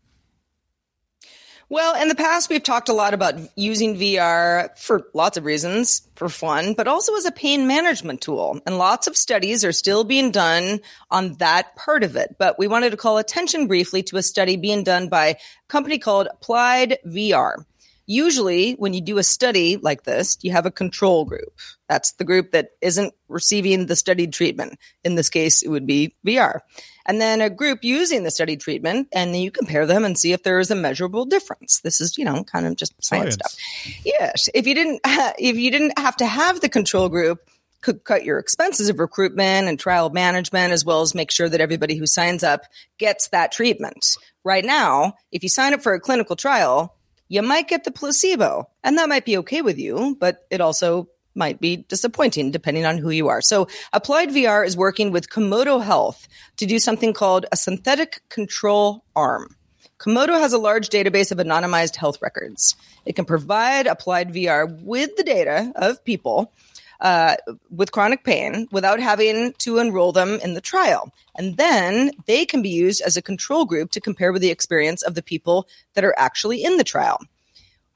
Well, 1.70 2.00
in 2.00 2.08
the 2.08 2.14
past, 2.14 2.48
we've 2.48 2.62
talked 2.62 2.88
a 2.88 2.94
lot 2.94 3.12
about 3.12 3.34
using 3.54 3.96
VR 3.96 4.70
for 4.78 5.06
lots 5.12 5.36
of 5.36 5.44
reasons, 5.44 6.00
for 6.14 6.30
fun, 6.30 6.72
but 6.72 6.88
also 6.88 7.14
as 7.14 7.26
a 7.26 7.30
pain 7.30 7.66
management 7.66 8.22
tool. 8.22 8.58
And 8.64 8.78
lots 8.78 9.06
of 9.06 9.18
studies 9.18 9.66
are 9.66 9.72
still 9.72 10.02
being 10.02 10.30
done 10.30 10.80
on 11.10 11.34
that 11.34 11.76
part 11.76 12.04
of 12.04 12.16
it. 12.16 12.36
But 12.38 12.58
we 12.58 12.68
wanted 12.68 12.90
to 12.90 12.96
call 12.96 13.18
attention 13.18 13.66
briefly 13.66 14.02
to 14.04 14.16
a 14.16 14.22
study 14.22 14.56
being 14.56 14.82
done 14.82 15.10
by 15.10 15.26
a 15.26 15.36
company 15.68 15.98
called 15.98 16.28
Applied 16.32 17.00
VR. 17.06 17.64
Usually, 18.10 18.72
when 18.72 18.94
you 18.94 19.02
do 19.02 19.18
a 19.18 19.22
study 19.22 19.76
like 19.76 20.04
this, 20.04 20.38
you 20.40 20.50
have 20.52 20.64
a 20.64 20.70
control 20.70 21.26
group. 21.26 21.52
That's 21.90 22.12
the 22.12 22.24
group 22.24 22.52
that 22.52 22.70
isn't 22.80 23.12
receiving 23.28 23.84
the 23.84 23.96
studied 23.96 24.32
treatment. 24.32 24.78
In 25.04 25.14
this 25.14 25.28
case, 25.28 25.60
it 25.60 25.68
would 25.68 25.86
be 25.86 26.14
VR. 26.26 26.60
And 27.04 27.20
then 27.20 27.42
a 27.42 27.50
group 27.50 27.80
using 27.82 28.22
the 28.22 28.30
studied 28.30 28.60
treatment, 28.60 29.08
and 29.12 29.34
then 29.34 29.42
you 29.42 29.50
compare 29.50 29.84
them 29.84 30.06
and 30.06 30.18
see 30.18 30.32
if 30.32 30.42
there 30.42 30.58
is 30.58 30.70
a 30.70 30.74
measurable 30.74 31.26
difference. 31.26 31.80
This 31.80 32.00
is, 32.00 32.16
you 32.16 32.24
know, 32.24 32.44
kind 32.44 32.66
of 32.66 32.76
just 32.76 32.94
science, 33.04 33.36
Science. 33.36 33.52
stuff. 33.52 34.04
Yes. 34.06 34.48
If 34.54 34.66
you 34.66 34.74
didn't, 34.74 35.00
if 35.04 35.56
you 35.56 35.70
didn't 35.70 35.98
have 35.98 36.16
to 36.16 36.26
have 36.26 36.62
the 36.62 36.70
control 36.70 37.10
group, 37.10 37.40
could 37.80 38.04
cut 38.04 38.24
your 38.24 38.38
expenses 38.38 38.88
of 38.88 38.98
recruitment 38.98 39.68
and 39.68 39.78
trial 39.78 40.10
management, 40.10 40.72
as 40.72 40.84
well 40.84 41.02
as 41.02 41.14
make 41.14 41.30
sure 41.30 41.48
that 41.48 41.60
everybody 41.60 41.94
who 41.94 42.06
signs 42.06 42.42
up 42.42 42.62
gets 42.98 43.28
that 43.28 43.52
treatment. 43.52 44.16
Right 44.44 44.64
now, 44.64 45.14
if 45.30 45.42
you 45.42 45.48
sign 45.48 45.74
up 45.74 45.82
for 45.82 45.92
a 45.92 46.00
clinical 46.00 46.36
trial, 46.36 46.94
you 47.28 47.42
might 47.42 47.68
get 47.68 47.84
the 47.84 47.90
placebo, 47.90 48.68
and 48.82 48.98
that 48.98 49.08
might 49.08 49.24
be 49.24 49.38
okay 49.38 49.62
with 49.62 49.78
you, 49.78 50.16
but 50.18 50.46
it 50.50 50.60
also 50.60 51.08
might 51.34 51.60
be 51.60 51.76
disappointing 51.76 52.50
depending 52.50 52.84
on 52.84 52.98
who 52.98 53.10
you 53.10 53.28
are. 53.28 53.40
So 53.40 53.68
Applied 53.92 54.30
VR 54.30 54.66
is 54.66 54.76
working 54.76 55.12
with 55.12 55.30
Komodo 55.30 55.82
Health 55.82 56.26
to 56.56 56.66
do 56.66 56.78
something 56.78 57.12
called 57.12 57.46
a 57.52 57.56
synthetic 57.56 58.22
control 58.28 59.04
arm. 59.14 59.54
Komodo 59.98 60.38
has 60.38 60.52
a 60.52 60.58
large 60.58 60.90
database 60.90 61.32
of 61.32 61.38
anonymized 61.38 61.96
health 61.96 62.22
records. 62.22 62.76
It 63.04 63.16
can 63.16 63.24
provide 63.24 63.86
Applied 63.86 64.32
VR 64.32 64.80
with 64.82 65.16
the 65.16 65.24
data 65.24 65.72
of 65.74 66.04
people 66.04 66.52
uh, 67.00 67.36
with 67.70 67.92
chronic 67.92 68.24
pain 68.24 68.68
without 68.72 69.00
having 69.00 69.52
to 69.58 69.78
enroll 69.78 70.12
them 70.12 70.38
in 70.42 70.54
the 70.54 70.60
trial. 70.60 71.12
And 71.36 71.56
then 71.56 72.12
they 72.26 72.44
can 72.44 72.62
be 72.62 72.70
used 72.70 73.00
as 73.02 73.16
a 73.16 73.22
control 73.22 73.64
group 73.64 73.90
to 73.92 74.00
compare 74.00 74.32
with 74.32 74.42
the 74.42 74.50
experience 74.50 75.02
of 75.02 75.14
the 75.14 75.22
people 75.22 75.68
that 75.94 76.04
are 76.04 76.14
actually 76.18 76.62
in 76.64 76.76
the 76.76 76.84
trial. 76.84 77.20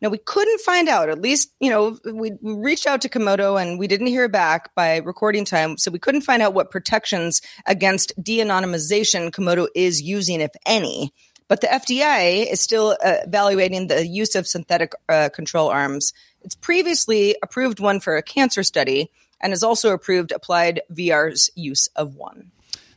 Now, 0.01 0.09
we 0.09 0.19
couldn't 0.19 0.61
find 0.61 0.89
out, 0.89 1.09
at 1.09 1.21
least, 1.21 1.53
you 1.61 1.71
know, 1.71 1.97
we 2.05 2.33
reached 2.43 2.89
out 2.89 3.03
to 3.03 3.09
Komodo 3.09 3.61
and 3.61 3.79
we 3.79 3.87
didn't 3.87 4.09
hear 4.09 4.29
back 4.29 4.75
by 4.75 4.97
recording 4.97 5.45
time. 5.45 5.79
So 5.79 5.93
we 5.93 6.01
couldn't 6.01 6.23
find 6.23 6.43
out 6.43 6.55
what 6.55 6.73
protections 6.73 7.41
against 7.67 8.13
de 8.21 8.39
anonymization 8.39 9.31
Komodo 9.31 9.69
is 9.77 10.03
using, 10.03 10.41
if 10.41 10.51
any. 10.67 11.13
But 11.47 11.61
the 11.61 11.69
FDA 11.69 12.51
is 12.51 12.61
still 12.61 12.97
uh, 13.05 13.19
evaluating 13.25 13.87
the 13.87 14.05
use 14.05 14.35
of 14.35 14.49
synthetic 14.49 14.93
uh, 15.09 15.29
control 15.29 15.69
arms. 15.69 16.13
It's 16.45 16.55
previously 16.55 17.37
approved 17.43 17.81
one 17.81 18.01
for 18.01 18.17
a 18.17 18.23
cancer 18.23 18.63
study 18.63 19.11
and 19.41 19.53
has 19.53 19.63
also 19.63 19.93
approved 19.93 20.33
applied 20.33 20.81
VR's 20.93 21.51
use 21.55 21.89
of 21.97 22.15
one. 22.15 22.51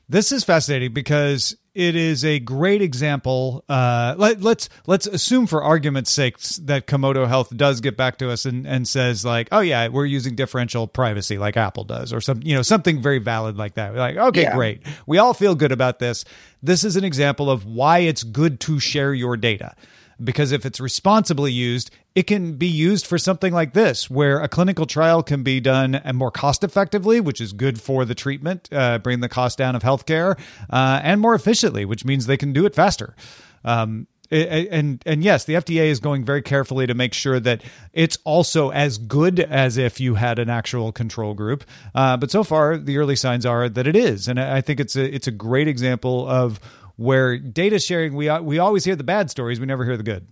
This 0.08 0.32
is 0.32 0.44
fascinating 0.44 0.94
because 0.94 1.58
it 1.74 1.96
is 1.96 2.24
a 2.24 2.38
great 2.40 2.84
example. 2.84 3.66
Uh, 3.68 4.14
let, 4.20 4.40
let's 4.40 4.70
let's 4.86 5.08
assume, 5.08 5.48
for 5.48 5.64
argument's 5.64 6.12
sake, 6.12 6.38
that 6.62 6.86
Komodo 6.86 7.28
Health 7.28 7.50
does 7.58 7.82
get 7.82 7.98
back 7.98 8.20
to 8.20 8.30
us 8.30 8.46
and, 8.46 8.68
and 8.68 8.88
says 8.88 9.26
like, 9.26 9.48
"Oh 9.52 9.62
yeah, 9.62 9.88
we're 9.88 10.06
using 10.06 10.36
differential 10.36 10.86
privacy 10.88 11.40
like 11.40 11.58
Apple 11.58 11.86
does," 11.86 12.14
or 12.14 12.22
some 12.22 12.40
you 12.44 12.56
know 12.56 12.62
something 12.62 13.02
very 13.02 13.18
valid 13.18 13.58
like 13.58 13.74
that. 13.74 13.94
We're 13.94 14.00
like, 14.00 14.18
okay, 14.18 14.44
Yeah. 14.44 14.56
great, 14.56 14.84
we 15.08 15.18
all 15.18 15.34
feel 15.34 15.56
good 15.56 15.72
about 15.72 15.98
this. 15.98 16.24
This 16.62 16.84
is 16.84 16.96
an 16.98 17.04
example 17.04 17.50
of 17.50 17.66
why 17.66 18.00
it's 18.00 18.22
good 18.24 18.60
to 18.62 18.80
share 18.80 19.12
your 19.14 19.38
data. 19.38 19.76
Because 20.24 20.52
if 20.52 20.66
it's 20.66 20.80
responsibly 20.80 21.52
used, 21.52 21.92
it 22.16 22.24
can 22.24 22.54
be 22.54 22.68
used 22.68 23.06
for 23.06 23.18
something 23.18 23.54
like 23.54 23.74
this, 23.74 24.10
where 24.10 24.40
a 24.40 24.48
clinical 24.48 24.86
trial 24.86 25.22
can 25.22 25.44
be 25.44 25.60
done 25.60 25.96
and 25.96 26.18
more 26.18 26.32
cost 26.32 26.64
effectively, 26.64 27.20
which 27.20 27.42
is 27.42 27.52
good 27.52 27.82
for 27.82 28.06
the 28.06 28.16
treatment, 28.16 28.70
uh, 28.72 28.98
bring 29.00 29.20
the 29.20 29.30
cost 29.30 29.58
down 29.58 29.76
of 29.76 29.84
healthcare, 29.84 30.40
uh, 30.70 31.02
and 31.04 31.20
more 31.20 31.36
efficiently, 31.36 31.84
which 31.84 32.06
means 32.06 32.26
they 32.26 32.38
can 32.38 32.54
do 32.54 32.66
it 32.66 32.74
faster. 32.74 33.16
Um, 33.64 34.08
and 34.32 35.04
and 35.06 35.24
yes, 35.24 35.46
the 35.46 35.54
FDA 35.54 35.86
is 35.86 36.00
going 36.00 36.26
very 36.26 36.42
carefully 36.42 36.88
to 36.88 36.94
make 36.94 37.14
sure 37.14 37.40
that 37.40 37.64
it's 37.94 38.18
also 38.24 38.70
as 38.70 38.98
good 38.98 39.40
as 39.40 39.78
if 39.78 40.00
you 40.00 40.16
had 40.16 40.40
an 40.40 40.50
actual 40.50 40.92
control 40.92 41.34
group. 41.34 41.64
Uh, 41.94 42.18
but 42.18 42.32
so 42.32 42.44
far, 42.44 42.78
the 42.78 42.98
early 42.98 43.16
signs 43.16 43.46
are 43.46 43.70
that 43.70 43.88
it 43.88 43.96
is, 43.96 44.28
and 44.28 44.40
I 44.40 44.62
think 44.62 44.80
it's 44.80 44.96
a 44.96 45.14
it's 45.14 45.28
a 45.28 45.32
great 45.32 45.68
example 45.68 46.28
of 46.28 46.60
where 46.98 47.38
data 47.38 47.80
sharing 47.80 48.16
we 48.16 48.30
we 48.40 48.60
always 48.60 48.86
hear 48.86 48.96
the 48.96 49.04
bad 49.04 49.30
stories, 49.30 49.60
we 49.60 49.66
never 49.66 49.86
hear 49.86 49.98
the 49.98 50.04
good. 50.04 50.28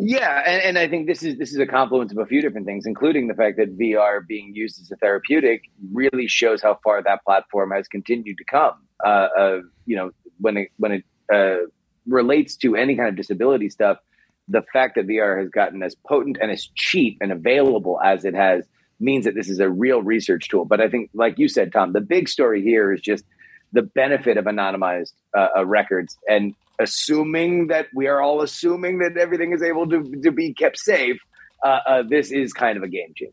Yeah, 0.00 0.44
and, 0.46 0.62
and 0.62 0.78
I 0.78 0.88
think 0.88 1.08
this 1.08 1.24
is 1.24 1.38
this 1.38 1.50
is 1.50 1.58
a 1.58 1.66
confluence 1.66 2.12
of 2.12 2.18
a 2.18 2.26
few 2.26 2.40
different 2.40 2.66
things, 2.66 2.86
including 2.86 3.26
the 3.26 3.34
fact 3.34 3.56
that 3.56 3.76
VR 3.76 4.24
being 4.24 4.54
used 4.54 4.80
as 4.80 4.92
a 4.92 4.96
therapeutic 4.96 5.62
really 5.92 6.28
shows 6.28 6.62
how 6.62 6.78
far 6.84 7.02
that 7.02 7.24
platform 7.24 7.72
has 7.72 7.88
continued 7.88 8.38
to 8.38 8.44
come. 8.44 8.74
Uh, 9.04 9.28
uh, 9.36 9.60
you 9.86 9.96
know, 9.96 10.12
when 10.38 10.56
it 10.56 10.68
when 10.76 10.92
it 10.92 11.04
uh, 11.32 11.66
relates 12.06 12.56
to 12.58 12.76
any 12.76 12.94
kind 12.94 13.08
of 13.08 13.16
disability 13.16 13.68
stuff, 13.68 13.98
the 14.46 14.62
fact 14.72 14.94
that 14.94 15.08
VR 15.08 15.40
has 15.40 15.50
gotten 15.50 15.82
as 15.82 15.96
potent 16.06 16.38
and 16.40 16.52
as 16.52 16.68
cheap 16.76 17.18
and 17.20 17.32
available 17.32 18.00
as 18.00 18.24
it 18.24 18.34
has 18.34 18.64
means 19.00 19.24
that 19.24 19.34
this 19.34 19.48
is 19.48 19.58
a 19.58 19.68
real 19.68 20.02
research 20.02 20.48
tool. 20.48 20.64
But 20.64 20.80
I 20.80 20.88
think, 20.88 21.10
like 21.12 21.38
you 21.38 21.48
said, 21.48 21.72
Tom, 21.72 21.92
the 21.92 22.00
big 22.00 22.28
story 22.28 22.62
here 22.62 22.92
is 22.92 23.00
just 23.00 23.24
the 23.72 23.82
benefit 23.82 24.36
of 24.36 24.46
anonymized 24.46 25.12
uh, 25.36 25.48
uh, 25.56 25.66
records 25.66 26.16
and 26.28 26.54
assuming 26.80 27.66
that 27.68 27.86
we 27.94 28.06
are 28.06 28.20
all 28.20 28.40
assuming 28.40 28.98
that 28.98 29.16
everything 29.16 29.52
is 29.52 29.62
able 29.62 29.88
to, 29.88 30.02
to 30.22 30.30
be 30.30 30.54
kept 30.54 30.78
safe 30.78 31.18
uh, 31.64 31.78
uh, 31.86 32.02
this 32.08 32.30
is 32.30 32.52
kind 32.52 32.76
of 32.76 32.82
a 32.82 32.88
game 32.88 33.12
changer. 33.14 33.32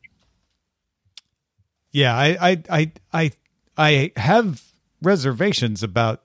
Yeah, 1.91 2.15
I 2.15 2.37
I 2.41 2.63
I 2.69 2.91
I, 3.13 3.31
I 3.77 4.11
have 4.17 4.63
reservations 5.01 5.83
about 5.83 6.23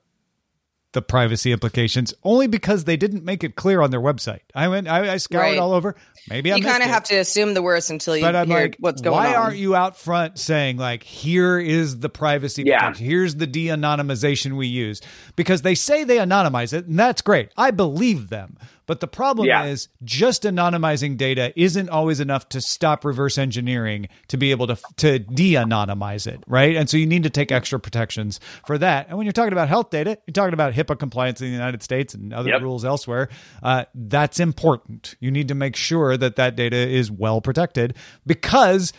the 0.93 1.01
privacy 1.01 1.51
implications 1.53 2.13
only 2.23 2.47
because 2.47 2.83
they 2.83 2.97
didn't 2.97 3.23
make 3.23 3.43
it 3.43 3.55
clear 3.55 3.81
on 3.81 3.91
their 3.91 4.01
website. 4.01 4.41
I 4.53 4.67
went, 4.67 4.87
I, 4.89 5.13
I 5.13 5.17
scoured 5.17 5.41
Right. 5.41 5.57
all 5.57 5.71
over. 5.73 5.95
Maybe 6.29 6.51
I 6.51 6.57
you 6.57 6.63
missed 6.63 6.71
kind 6.71 6.83
of 6.83 6.89
have 6.89 7.03
to 7.05 7.15
assume 7.15 7.53
the 7.53 7.61
worst 7.61 7.89
until 7.89 8.15
you 8.17 8.23
but 8.23 8.35
I'm 8.35 8.47
hear 8.47 8.59
like, 8.63 8.77
what's 8.79 9.01
going 9.01 9.13
why 9.15 9.27
on. 9.27 9.33
Why 9.33 9.37
aren't 9.37 9.57
you 9.57 9.75
out 9.75 9.97
front 9.97 10.37
saying 10.37 10.77
like, 10.77 11.03
here 11.03 11.57
is 11.59 11.99
the 11.99 12.09
privacy 12.09 12.63
Yeah. 12.65 12.79
protection, 12.79 13.05
here's 13.05 13.35
the 13.35 13.47
de-anonymization 13.47 14.57
we 14.57 14.67
use? 14.67 15.01
Because 15.35 15.61
they 15.61 15.75
say 15.75 16.03
they 16.03 16.17
anonymize 16.17 16.73
it, 16.73 16.85
and 16.87 16.99
that's 16.99 17.21
great. 17.21 17.49
I 17.57 17.71
believe 17.71 18.29
them. 18.29 18.57
But 18.91 18.99
the 18.99 19.07
problem 19.07 19.47
Yeah. 19.47 19.63
is 19.63 19.87
just 20.03 20.43
anonymizing 20.43 21.15
data 21.15 21.53
isn't 21.55 21.87
always 21.89 22.19
enough 22.19 22.49
to 22.49 22.59
stop 22.59 23.05
reverse 23.05 23.37
engineering 23.37 24.09
to 24.27 24.35
be 24.35 24.51
able 24.51 24.67
to 24.67 24.77
to 24.97 25.17
de-anonymize 25.19 26.27
it, 26.27 26.43
right? 26.45 26.75
And 26.75 26.89
so 26.89 26.97
you 26.97 27.05
need 27.05 27.23
to 27.23 27.29
take 27.29 27.53
extra 27.53 27.79
protections 27.79 28.41
for 28.65 28.77
that. 28.79 29.07
And 29.07 29.17
when 29.17 29.25
you're 29.25 29.31
talking 29.31 29.53
about 29.53 29.69
health 29.69 29.91
data, 29.91 30.17
you're 30.27 30.33
talking 30.33 30.53
about 30.53 30.73
HIPAA 30.73 30.99
compliance 30.99 31.39
in 31.39 31.47
the 31.47 31.53
United 31.53 31.81
States 31.83 32.13
and 32.13 32.33
other 32.33 32.49
Yep. 32.49 32.63
rules 32.63 32.83
elsewhere. 32.83 33.29
Uh, 33.63 33.85
that's 33.95 34.41
important. 34.41 35.15
You 35.21 35.31
need 35.31 35.47
to 35.47 35.55
make 35.55 35.77
sure 35.77 36.17
that 36.17 36.35
that 36.35 36.57
data 36.57 36.75
is 36.75 37.09
well 37.09 37.39
protected 37.39 37.95
because 38.27 38.91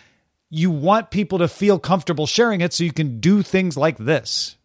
you 0.48 0.70
want 0.70 1.10
people 1.10 1.36
to 1.40 1.48
feel 1.48 1.78
comfortable 1.78 2.26
sharing 2.26 2.62
it 2.62 2.72
so 2.72 2.82
you 2.82 2.92
can 2.94 3.20
do 3.20 3.42
things 3.42 3.76
like 3.76 3.98
this. 3.98 4.56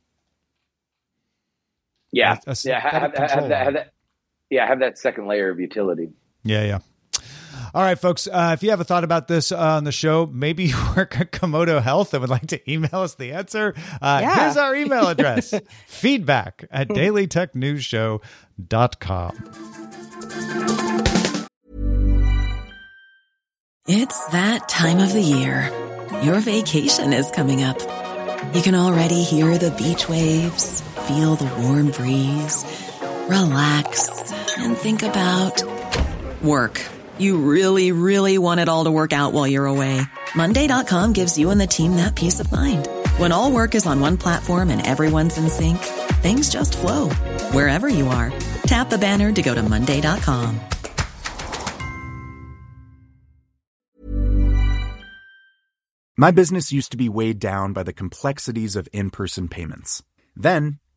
yeah 2.13 2.37
A- 2.47 2.51
a 2.51 2.55
yeah 2.63 2.79
have, 2.79 2.91
have, 2.93 3.01
have, 3.01 3.13
control 3.13 3.49
that, 3.49 3.63
have 3.65 3.73
that 3.73 3.93
Yeah, 4.49 4.63
I 4.63 4.67
have 4.67 4.79
that 4.79 4.97
second 4.97 5.27
layer 5.27 5.49
of 5.49 5.59
utility. 5.59 6.09
Yeah, 6.43 6.63
yeah. 6.63 6.79
All 7.73 7.81
right, 7.81 7.99
folks. 7.99 8.27
Uh, 8.27 8.51
if 8.53 8.63
you 8.63 8.69
have 8.69 8.79
a 8.79 8.83
thought 8.85 9.03
about 9.03 9.27
this 9.27 9.51
uh, 9.51 9.57
on 9.57 9.83
the 9.83 9.91
show, 9.91 10.25
maybe 10.25 10.63
you 10.65 10.75
work 10.95 11.19
at 11.19 11.31
Komodo 11.31 11.81
Health 11.81 12.13
and 12.13 12.21
would 12.21 12.29
like 12.29 12.47
to 12.47 12.71
email 12.71 13.01
us 13.01 13.15
the 13.15 13.33
answer. 13.33 13.73
Uh, 14.01 14.19
Yeah. 14.21 14.43
Here's 14.45 14.57
our 14.57 14.73
email 14.75 15.07
address 15.07 15.53
feedback 15.87 16.65
at 16.71 16.87
dailytechnewsshow.com. 16.87 19.43
It's 23.89 24.27
that 24.29 24.67
time 24.67 24.99
of 24.99 25.13
the 25.13 25.21
year. 25.21 25.69
Your 26.23 26.39
vacation 26.39 27.13
is 27.13 27.29
coming 27.31 27.63
up. 27.63 27.79
You 28.55 28.61
can 28.61 28.75
already 28.75 29.23
hear 29.23 29.57
the 29.57 29.71
beach 29.71 30.09
waves, 30.09 30.81
feel 31.07 31.35
the 31.35 31.45
warm 31.61 31.91
breeze, 31.91 32.63
relax, 33.29 34.31
and 34.57 34.77
think 34.77 35.03
about 35.03 35.63
work. 36.41 36.83
You 37.17 37.37
really, 37.37 37.91
really 37.91 38.37
want 38.37 38.59
it 38.59 38.69
all 38.69 38.83
to 38.83 38.91
work 38.91 39.13
out 39.13 39.33
while 39.33 39.47
you're 39.47 39.65
away. 39.65 40.01
Monday.com 40.35 41.13
gives 41.13 41.37
you 41.37 41.49
and 41.49 41.59
the 41.59 41.67
team 41.67 41.95
that 41.95 42.15
peace 42.15 42.39
of 42.39 42.51
mind. 42.51 42.87
When 43.17 43.31
all 43.31 43.51
work 43.51 43.73
is 43.73 43.85
on 43.85 43.99
one 43.99 44.17
platform 44.17 44.69
and 44.69 44.85
everyone's 44.85 45.37
in 45.37 45.49
sync, 45.49 45.79
things 46.21 46.49
just 46.49 46.77
flow 46.77 47.09
wherever 47.51 47.87
you 47.87 48.07
are. 48.07 48.31
Tap 48.63 48.89
the 48.89 48.97
banner 48.97 49.31
to 49.31 49.41
go 49.41 49.55
to 49.55 49.63
Monday.com. 49.63 50.59
My 56.19 56.31
business 56.31 56.71
used 56.71 56.89
to 56.91 56.97
be 56.97 57.09
weighed 57.09 57.37
down 57.37 57.73
by 57.73 57.83
the 57.83 57.93
complexities 57.93 58.75
of 58.75 58.89
in 58.91 59.11
person 59.11 59.47
payments. 59.47 60.01
Then, 60.35 60.79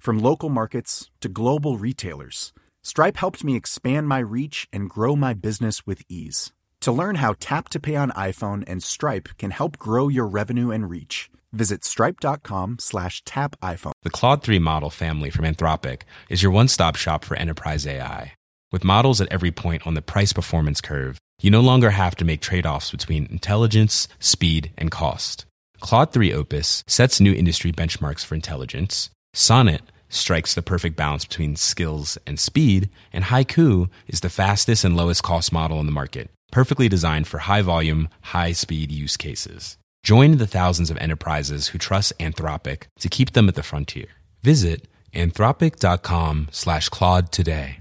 From 0.00 0.18
local 0.18 0.48
markets 0.48 1.10
to 1.20 1.28
global 1.28 1.76
retailers, 1.76 2.54
Stripe 2.82 3.18
helped 3.18 3.44
me 3.44 3.54
expand 3.54 4.08
my 4.08 4.18
reach 4.20 4.66
and 4.72 4.88
grow 4.88 5.14
my 5.14 5.34
business 5.34 5.86
with 5.86 6.02
ease. 6.08 6.52
To 6.80 6.90
learn 6.90 7.16
how 7.16 7.34
Tap 7.38 7.68
to 7.68 7.78
Pay 7.78 7.96
on 7.96 8.10
iPhone 8.12 8.64
and 8.66 8.82
Stripe 8.82 9.28
can 9.36 9.50
help 9.50 9.76
grow 9.76 10.08
your 10.08 10.26
revenue 10.26 10.70
and 10.70 10.88
reach, 10.88 11.28
visit 11.52 11.84
stripe.com 11.84 12.78
slash 12.78 13.22
tap 13.26 13.56
iPhone. 13.60 13.92
The 14.00 14.08
Claude 14.08 14.42
3 14.42 14.58
model 14.58 14.88
family 14.88 15.28
from 15.28 15.44
Anthropic 15.44 16.04
is 16.30 16.42
your 16.42 16.52
one 16.52 16.68
stop 16.68 16.96
shop 16.96 17.22
for 17.22 17.36
enterprise 17.36 17.86
AI. 17.86 18.32
With 18.72 18.84
models 18.84 19.20
at 19.20 19.30
every 19.30 19.50
point 19.50 19.86
on 19.86 19.92
the 19.92 20.00
price 20.00 20.32
performance 20.32 20.80
curve, 20.80 21.18
you 21.42 21.50
no 21.50 21.60
longer 21.60 21.90
have 21.90 22.16
to 22.16 22.24
make 22.24 22.40
trade 22.40 22.64
offs 22.64 22.90
between 22.90 23.26
intelligence, 23.26 24.08
speed, 24.18 24.72
and 24.78 24.90
cost. 24.90 25.44
Claude 25.80 26.10
3 26.10 26.32
Opus 26.32 26.84
sets 26.86 27.20
new 27.20 27.34
industry 27.34 27.70
benchmarks 27.70 28.24
for 28.24 28.34
intelligence. 28.34 29.10
Sonnet 29.32 29.82
strikes 30.08 30.54
the 30.54 30.62
perfect 30.62 30.96
balance 30.96 31.24
between 31.24 31.56
skills 31.56 32.18
and 32.26 32.38
speed. 32.38 32.90
And 33.12 33.24
Haiku 33.24 33.88
is 34.08 34.20
the 34.20 34.28
fastest 34.28 34.84
and 34.84 34.96
lowest 34.96 35.22
cost 35.22 35.52
model 35.52 35.80
in 35.80 35.86
the 35.86 35.92
market, 35.92 36.30
perfectly 36.50 36.88
designed 36.88 37.28
for 37.28 37.38
high 37.38 37.62
volume, 37.62 38.08
high 38.22 38.52
speed 38.52 38.90
use 38.92 39.16
cases. 39.16 39.78
Join 40.02 40.38
the 40.38 40.46
thousands 40.46 40.90
of 40.90 40.96
enterprises 40.98 41.68
who 41.68 41.78
trust 41.78 42.12
Anthropic 42.18 42.84
to 43.00 43.08
keep 43.08 43.32
them 43.32 43.48
at 43.48 43.54
the 43.54 43.62
frontier. 43.62 44.06
Visit 44.42 44.88
anthropic.com 45.14 46.48
slash 46.50 46.88
Claude 46.88 47.30
today. 47.30 47.80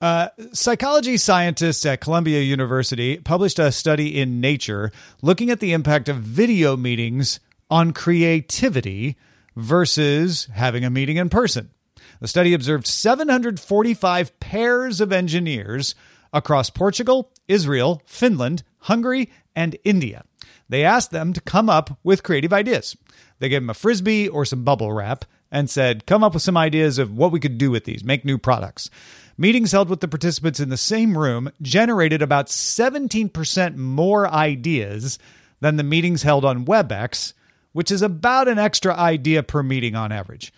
Uh, 0.00 0.28
psychology 0.52 1.16
scientists 1.16 1.86
at 1.86 2.00
Columbia 2.00 2.40
University 2.40 3.16
published 3.18 3.58
a 3.58 3.72
study 3.72 4.20
in 4.20 4.40
Nature 4.40 4.92
looking 5.22 5.50
at 5.50 5.60
the 5.60 5.72
impact 5.72 6.10
of 6.10 6.16
video 6.16 6.76
meetings 6.76 7.40
on 7.74 7.92
creativity 7.92 9.16
versus 9.56 10.46
having 10.52 10.84
a 10.84 10.90
meeting 10.90 11.16
in 11.16 11.28
person. 11.28 11.68
The 12.20 12.28
study 12.28 12.54
observed 12.54 12.86
745 12.86 14.38
pairs 14.38 15.00
of 15.00 15.12
engineers 15.12 15.96
across 16.32 16.70
Portugal, 16.70 17.32
Israel, 17.48 18.00
Finland, 18.06 18.62
Hungary, 18.78 19.28
and 19.56 19.76
India. 19.82 20.22
They 20.68 20.84
asked 20.84 21.10
them 21.10 21.32
to 21.32 21.40
come 21.40 21.68
up 21.68 21.98
with 22.04 22.22
creative 22.22 22.52
ideas. 22.52 22.96
They 23.40 23.48
gave 23.48 23.62
them 23.62 23.70
a 23.70 23.74
frisbee 23.74 24.28
or 24.28 24.44
some 24.44 24.62
bubble 24.62 24.92
wrap 24.92 25.24
and 25.50 25.68
said, 25.68 26.06
Come 26.06 26.22
up 26.22 26.34
with 26.34 26.44
some 26.44 26.56
ideas 26.56 27.00
of 27.00 27.16
what 27.16 27.32
we 27.32 27.40
could 27.40 27.58
do 27.58 27.72
with 27.72 27.86
these, 27.86 28.04
make 28.04 28.24
new 28.24 28.38
products. 28.38 28.88
Meetings 29.36 29.72
held 29.72 29.88
with 29.88 29.98
the 29.98 30.06
participants 30.06 30.60
in 30.60 30.68
the 30.68 30.76
same 30.76 31.18
room 31.18 31.50
generated 31.60 32.22
about 32.22 32.46
17% 32.46 33.74
more 33.74 34.32
ideas 34.32 35.18
than 35.58 35.74
the 35.76 35.82
meetings 35.82 36.22
held 36.22 36.44
on 36.44 36.64
WebEx, 36.66 37.32
which 37.74 37.90
is 37.90 38.00
about 38.00 38.48
an 38.48 38.58
extra 38.58 38.94
idea 38.94 39.42
per 39.42 39.62
meeting 39.62 39.94
on 39.94 40.10
average. 40.10 40.52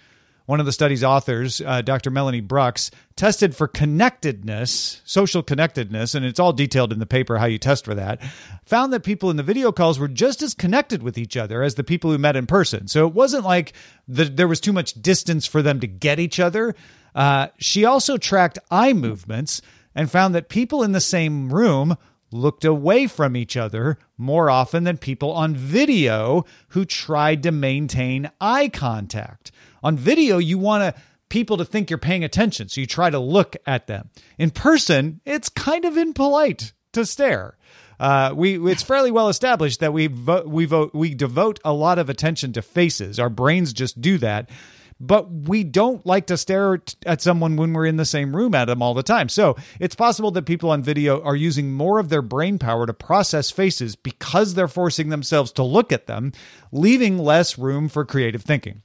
One 0.44 0.60
of 0.60 0.66
the 0.66 0.72
study's 0.72 1.02
authors, 1.02 1.60
uh, 1.60 1.82
Dr. 1.82 2.12
Melanie 2.12 2.40
Brucks, 2.40 2.92
tested 3.16 3.56
for 3.56 3.66
connectedness, 3.66 5.02
social 5.04 5.42
connectedness, 5.42 6.14
and 6.14 6.24
it's 6.24 6.38
all 6.38 6.52
detailed 6.52 6.92
in 6.92 7.00
the 7.00 7.06
paper 7.06 7.38
how 7.38 7.46
you 7.46 7.58
test 7.58 7.84
for 7.84 7.96
that. 7.96 8.22
Found 8.66 8.92
that 8.92 9.02
people 9.02 9.28
in 9.30 9.36
the 9.36 9.42
video 9.42 9.72
calls 9.72 9.98
were 9.98 10.06
just 10.06 10.42
as 10.42 10.54
connected 10.54 11.02
with 11.02 11.18
each 11.18 11.36
other 11.36 11.64
as 11.64 11.74
the 11.74 11.82
people 11.82 12.12
who 12.12 12.18
met 12.18 12.36
in 12.36 12.46
person. 12.46 12.86
So 12.86 13.08
it 13.08 13.14
wasn't 13.14 13.44
like 13.44 13.72
the, 14.06 14.26
there 14.26 14.46
was 14.46 14.60
too 14.60 14.72
much 14.72 14.92
distance 15.02 15.46
for 15.46 15.62
them 15.62 15.80
to 15.80 15.88
get 15.88 16.20
each 16.20 16.38
other. 16.38 16.76
Uh, 17.12 17.48
she 17.58 17.84
also 17.84 18.16
tracked 18.16 18.60
eye 18.70 18.92
movements 18.92 19.62
and 19.96 20.08
found 20.08 20.34
that 20.36 20.48
people 20.48 20.84
in 20.84 20.92
the 20.92 21.00
same 21.00 21.52
room 21.52 21.96
looked 22.36 22.64
away 22.64 23.06
from 23.06 23.36
each 23.36 23.56
other 23.56 23.98
more 24.16 24.50
often 24.50 24.84
than 24.84 24.98
people 24.98 25.32
on 25.32 25.56
video 25.56 26.44
who 26.68 26.84
tried 26.84 27.42
to 27.42 27.50
maintain 27.50 28.30
eye 28.40 28.68
contact. 28.68 29.50
On 29.82 29.96
video, 29.96 30.38
you 30.38 30.58
want 30.58 30.82
to 30.82 31.02
people 31.28 31.56
to 31.56 31.64
think 31.64 31.90
you're 31.90 31.98
paying 31.98 32.24
attention, 32.24 32.68
so 32.68 32.80
you 32.80 32.86
try 32.86 33.10
to 33.10 33.18
look 33.18 33.56
at 33.66 33.86
them. 33.86 34.10
In 34.38 34.50
person, 34.50 35.20
it's 35.24 35.48
kind 35.48 35.84
of 35.84 35.96
impolite 35.96 36.72
to 36.92 37.04
stare. 37.04 37.56
Uh, 37.98 38.32
we 38.36 38.70
it's 38.70 38.82
fairly 38.82 39.10
well 39.10 39.28
established 39.28 39.80
that 39.80 39.92
we 39.92 40.06
vo- 40.06 40.46
we 40.46 40.66
vote 40.66 40.94
we 40.94 41.14
devote 41.14 41.58
a 41.64 41.72
lot 41.72 41.98
of 41.98 42.10
attention 42.10 42.52
to 42.52 42.62
faces. 42.62 43.18
Our 43.18 43.30
brains 43.30 43.72
just 43.72 44.00
do 44.00 44.18
that 44.18 44.50
but 44.98 45.30
we 45.30 45.62
don't 45.64 46.04
like 46.06 46.26
to 46.26 46.36
stare 46.36 46.82
at 47.04 47.20
someone 47.20 47.56
when 47.56 47.72
we're 47.72 47.86
in 47.86 47.96
the 47.96 48.04
same 48.04 48.34
room 48.34 48.54
at 48.54 48.66
them 48.66 48.82
all 48.82 48.94
the 48.94 49.02
time. 49.02 49.28
So 49.28 49.56
it's 49.78 49.94
possible 49.94 50.30
that 50.32 50.46
people 50.46 50.70
on 50.70 50.82
video 50.82 51.22
are 51.22 51.36
using 51.36 51.72
more 51.72 51.98
of 51.98 52.08
their 52.08 52.22
brain 52.22 52.58
power 52.58 52.86
to 52.86 52.94
process 52.94 53.50
faces 53.50 53.96
because 53.96 54.54
they're 54.54 54.68
forcing 54.68 55.10
themselves 55.10 55.52
to 55.52 55.62
look 55.62 55.92
at 55.92 56.06
them, 56.06 56.32
leaving 56.72 57.18
less 57.18 57.58
room 57.58 57.88
for 57.88 58.04
creative 58.04 58.42
thinking. 58.42 58.82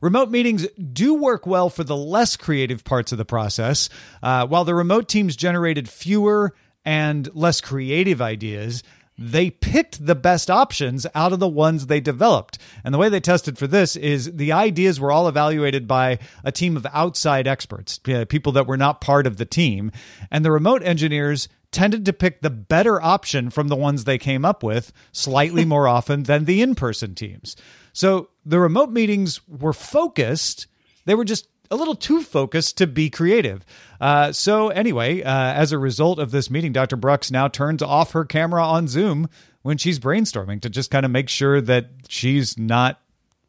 Remote 0.00 0.30
meetings 0.30 0.66
do 0.92 1.14
work 1.14 1.46
well 1.46 1.70
for 1.70 1.82
the 1.82 1.96
less 1.96 2.36
creative 2.36 2.84
parts 2.84 3.10
of 3.10 3.18
the 3.18 3.24
process. 3.24 3.88
Uh, 4.22 4.46
while 4.46 4.64
the 4.64 4.74
remote 4.74 5.08
teams 5.08 5.34
generated 5.34 5.88
fewer 5.88 6.54
and 6.84 7.28
less 7.34 7.60
creative 7.60 8.22
ideas, 8.22 8.82
they 9.18 9.50
picked 9.50 10.06
the 10.06 10.14
best 10.14 10.48
options 10.48 11.04
out 11.14 11.32
of 11.32 11.40
the 11.40 11.48
ones 11.48 11.86
they 11.86 12.00
developed. 12.00 12.56
And 12.84 12.94
the 12.94 12.98
way 12.98 13.08
they 13.08 13.20
tested 13.20 13.58
for 13.58 13.66
this 13.66 13.96
is 13.96 14.32
the 14.32 14.52
ideas 14.52 15.00
were 15.00 15.10
all 15.10 15.26
evaluated 15.26 15.88
by 15.88 16.20
a 16.44 16.52
team 16.52 16.76
of 16.76 16.86
outside 16.92 17.48
experts, 17.48 17.98
uh, 18.08 18.24
people 18.28 18.52
that 18.52 18.68
were 18.68 18.76
not 18.76 19.00
part 19.00 19.26
of 19.26 19.36
the 19.36 19.44
team. 19.44 19.90
And 20.30 20.44
the 20.44 20.52
remote 20.52 20.84
engineers 20.84 21.48
tended 21.72 22.04
to 22.04 22.12
pick 22.12 22.40
the 22.40 22.50
better 22.50 23.02
option 23.02 23.50
from 23.50 23.68
the 23.68 23.76
ones 23.76 24.04
they 24.04 24.18
came 24.18 24.44
up 24.44 24.62
with 24.62 24.92
slightly 25.12 25.64
more 25.66 25.88
often 25.88 26.22
than 26.22 26.44
the 26.44 26.62
in 26.62 26.76
person 26.76 27.14
teams. 27.14 27.56
So 27.92 28.30
the 28.46 28.60
remote 28.60 28.90
meetings 28.90 29.40
were 29.48 29.72
focused, 29.72 30.68
they 31.04 31.16
were 31.16 31.24
just 31.24 31.48
a 31.70 31.76
little 31.76 31.94
too 31.94 32.22
focused 32.22 32.78
to 32.78 32.86
be 32.86 33.10
creative. 33.10 33.64
Uh, 34.00 34.32
so, 34.32 34.68
anyway, 34.68 35.22
uh, 35.22 35.52
as 35.52 35.72
a 35.72 35.78
result 35.78 36.18
of 36.18 36.30
this 36.30 36.50
meeting, 36.50 36.72
Dr. 36.72 36.96
Brucks 36.96 37.30
now 37.30 37.48
turns 37.48 37.82
off 37.82 38.12
her 38.12 38.24
camera 38.24 38.64
on 38.64 38.88
Zoom 38.88 39.28
when 39.62 39.76
she's 39.76 39.98
brainstorming 39.98 40.60
to 40.62 40.70
just 40.70 40.90
kind 40.90 41.04
of 41.04 41.10
make 41.10 41.28
sure 41.28 41.60
that 41.60 41.90
she's 42.08 42.56
not 42.56 43.00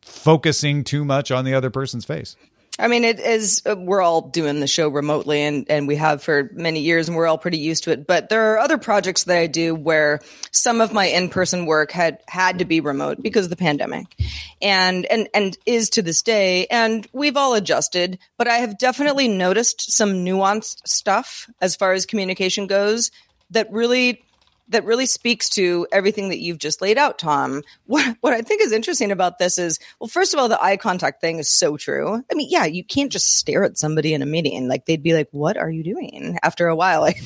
focusing 0.01 0.83
too 0.83 1.05
much 1.05 1.31
on 1.31 1.45
the 1.45 1.53
other 1.53 1.69
person's 1.69 2.05
face. 2.05 2.35
I 2.79 2.87
mean, 2.87 3.03
it 3.03 3.19
is, 3.19 3.61
uh, 3.65 3.75
we're 3.77 4.01
all 4.01 4.21
doing 4.21 4.61
the 4.61 4.67
show 4.67 4.87
remotely 4.87 5.41
and, 5.41 5.69
and 5.69 5.87
we 5.87 5.97
have 5.97 6.23
for 6.23 6.49
many 6.53 6.79
years 6.79 7.07
and 7.07 7.17
we're 7.17 7.27
all 7.27 7.37
pretty 7.37 7.59
used 7.59 7.83
to 7.83 7.91
it. 7.91 8.07
But 8.07 8.29
there 8.29 8.53
are 8.53 8.59
other 8.59 8.77
projects 8.77 9.25
that 9.25 9.37
I 9.37 9.47
do 9.47 9.75
where 9.75 10.21
some 10.51 10.79
of 10.79 10.93
my 10.93 11.05
in 11.05 11.29
person 11.29 11.65
work 11.65 11.91
had 11.91 12.19
had 12.27 12.59
to 12.59 12.65
be 12.65 12.79
remote 12.79 13.21
because 13.21 13.45
of 13.45 13.49
the 13.49 13.57
pandemic. 13.57 14.05
and 14.61 15.05
and 15.05 15.29
and 15.33 15.57
is 15.65 15.89
to 15.91 16.01
this 16.01 16.21
day 16.21 16.65
and 16.67 17.07
we've 17.13 17.37
all 17.37 17.53
adjusted 17.53 18.19
but 18.37 18.47
i 18.47 18.57
have 18.57 18.77
definitely 18.77 19.27
noticed 19.27 19.91
some 19.91 20.25
nuanced 20.25 20.85
stuff 20.85 21.49
as 21.61 21.75
far 21.75 21.93
as 21.93 22.05
communication 22.05 22.67
goes 22.67 23.11
that 23.51 23.71
really 23.71 24.23
that 24.69 24.85
really 24.85 25.05
speaks 25.05 25.49
to 25.49 25.87
everything 25.91 26.29
that 26.29 26.39
you've 26.39 26.59
just 26.59 26.81
laid 26.81 26.97
out, 26.97 27.19
Tom. 27.19 27.63
What 27.85 28.17
what 28.21 28.33
I 28.33 28.41
think 28.41 28.61
is 28.61 28.71
interesting 28.71 29.11
about 29.11 29.39
this 29.39 29.57
is, 29.57 29.79
well, 29.99 30.07
first 30.07 30.33
of 30.33 30.39
all, 30.39 30.47
the 30.47 30.63
eye 30.63 30.77
contact 30.77 31.21
thing 31.21 31.39
is 31.39 31.49
so 31.49 31.75
true. 31.75 32.23
I 32.31 32.35
mean, 32.35 32.47
yeah, 32.49 32.65
you 32.65 32.83
can't 32.83 33.11
just 33.11 33.37
stare 33.37 33.63
at 33.63 33.79
somebody 33.79 34.13
in 34.13 34.21
a 34.21 34.27
meeting. 34.27 34.67
Like 34.67 34.85
they'd 34.85 35.01
be 35.01 35.15
like, 35.15 35.27
"What 35.31 35.57
are 35.57 35.71
you 35.71 35.83
doing?" 35.83 36.37
After 36.43 36.67
a 36.67 36.75
while, 36.75 37.01
like, 37.01 37.17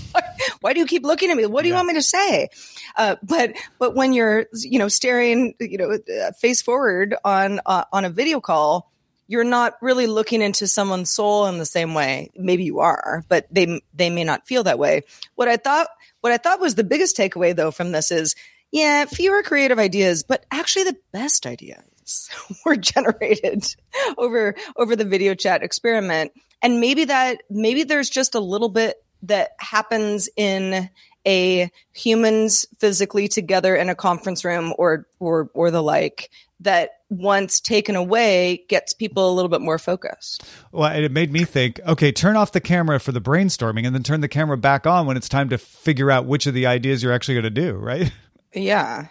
"Why 0.61 0.71
do 0.71 0.79
you 0.79 0.85
keep 0.85 1.03
looking 1.03 1.31
at 1.31 1.35
me? 1.35 1.45
What 1.47 1.63
do 1.63 1.67
you 1.67 1.73
want 1.73 1.87
me 1.87 1.95
to 1.95 2.01
say?" 2.01 2.47
Uh, 2.95 3.17
but 3.23 3.55
but 3.77 3.93
when 3.93 4.13
you're 4.13 4.45
you 4.53 4.79
know 4.79 4.87
staring 4.87 5.53
you 5.59 5.77
know 5.77 5.91
uh, 5.91 6.31
face 6.31 6.61
forward 6.61 7.15
on 7.25 7.59
uh, 7.65 7.83
on 7.91 8.05
a 8.05 8.09
video 8.09 8.39
call 8.39 8.92
you're 9.27 9.43
not 9.43 9.73
really 9.81 10.07
looking 10.07 10.41
into 10.41 10.67
someone's 10.67 11.11
soul 11.11 11.47
in 11.47 11.57
the 11.57 11.65
same 11.65 11.93
way. 11.93 12.29
Maybe 12.35 12.63
you 12.63 12.79
are, 12.79 13.23
but 13.27 13.47
they 13.51 13.81
they 13.93 14.09
may 14.09 14.23
not 14.23 14.47
feel 14.47 14.63
that 14.63 14.79
way. 14.79 15.03
What 15.35 15.47
I 15.47 15.57
thought 15.57 15.87
what 16.21 16.33
I 16.33 16.37
thought 16.37 16.59
was 16.59 16.75
the 16.75 16.83
biggest 16.83 17.17
takeaway 17.17 17.55
though 17.55 17.71
from 17.71 17.91
this 17.91 18.11
is 18.11 18.35
yeah, 18.71 19.05
fewer 19.05 19.43
creative 19.43 19.77
ideas, 19.77 20.23
but 20.23 20.45
actually 20.49 20.85
the 20.85 20.97
best 21.11 21.45
ideas 21.45 22.29
were 22.65 22.75
generated 22.75 23.63
over 24.17 24.55
over 24.75 24.95
the 24.95 25.05
video 25.05 25.35
chat 25.35 25.63
experiment. 25.63 26.31
And 26.61 26.79
maybe 26.79 27.05
that 27.05 27.43
maybe 27.49 27.83
there's 27.83 28.09
just 28.09 28.35
a 28.35 28.39
little 28.39 28.69
bit 28.69 28.97
that 29.23 29.51
happens 29.59 30.29
in 30.35 30.89
a 31.25 31.71
humans 31.91 32.65
physically 32.77 33.27
together 33.27 33.75
in 33.75 33.89
a 33.89 33.95
conference 33.95 34.43
room 34.43 34.73
or 34.77 35.07
or 35.19 35.49
or 35.53 35.71
the 35.71 35.81
like 35.81 36.29
that 36.59 36.91
once 37.09 37.59
taken 37.59 37.95
away 37.95 38.65
gets 38.69 38.93
people 38.93 39.29
a 39.29 39.33
little 39.33 39.49
bit 39.49 39.61
more 39.61 39.77
focused. 39.77 40.43
Well, 40.71 40.91
it 40.91 41.11
made 41.11 41.31
me 41.31 41.43
think, 41.43 41.79
okay, 41.85 42.11
turn 42.11 42.35
off 42.35 42.51
the 42.51 42.61
camera 42.61 42.99
for 42.99 43.11
the 43.11 43.21
brainstorming 43.21 43.85
and 43.85 43.93
then 43.93 44.03
turn 44.03 44.21
the 44.21 44.27
camera 44.27 44.57
back 44.57 44.87
on 44.87 45.05
when 45.05 45.17
it's 45.17 45.29
time 45.29 45.49
to 45.49 45.57
figure 45.57 46.09
out 46.09 46.25
which 46.25 46.47
of 46.47 46.53
the 46.53 46.65
ideas 46.65 47.03
you're 47.03 47.13
actually 47.13 47.35
going 47.35 47.43
to 47.43 47.49
do, 47.49 47.73
right? 47.73 48.11
Yeah. 48.55 49.07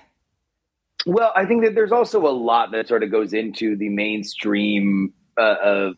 Well, 1.05 1.33
I 1.35 1.47
think 1.47 1.65
that 1.65 1.75
there's 1.75 1.91
also 1.91 2.29
a 2.29 2.31
lot 2.31 2.71
that 2.71 2.87
sort 2.87 3.03
of 3.03 3.11
goes 3.11 3.33
into 3.33 3.75
the 3.75 3.89
mainstream 3.89 5.13
uh, 5.37 5.41
uh, 5.41 5.93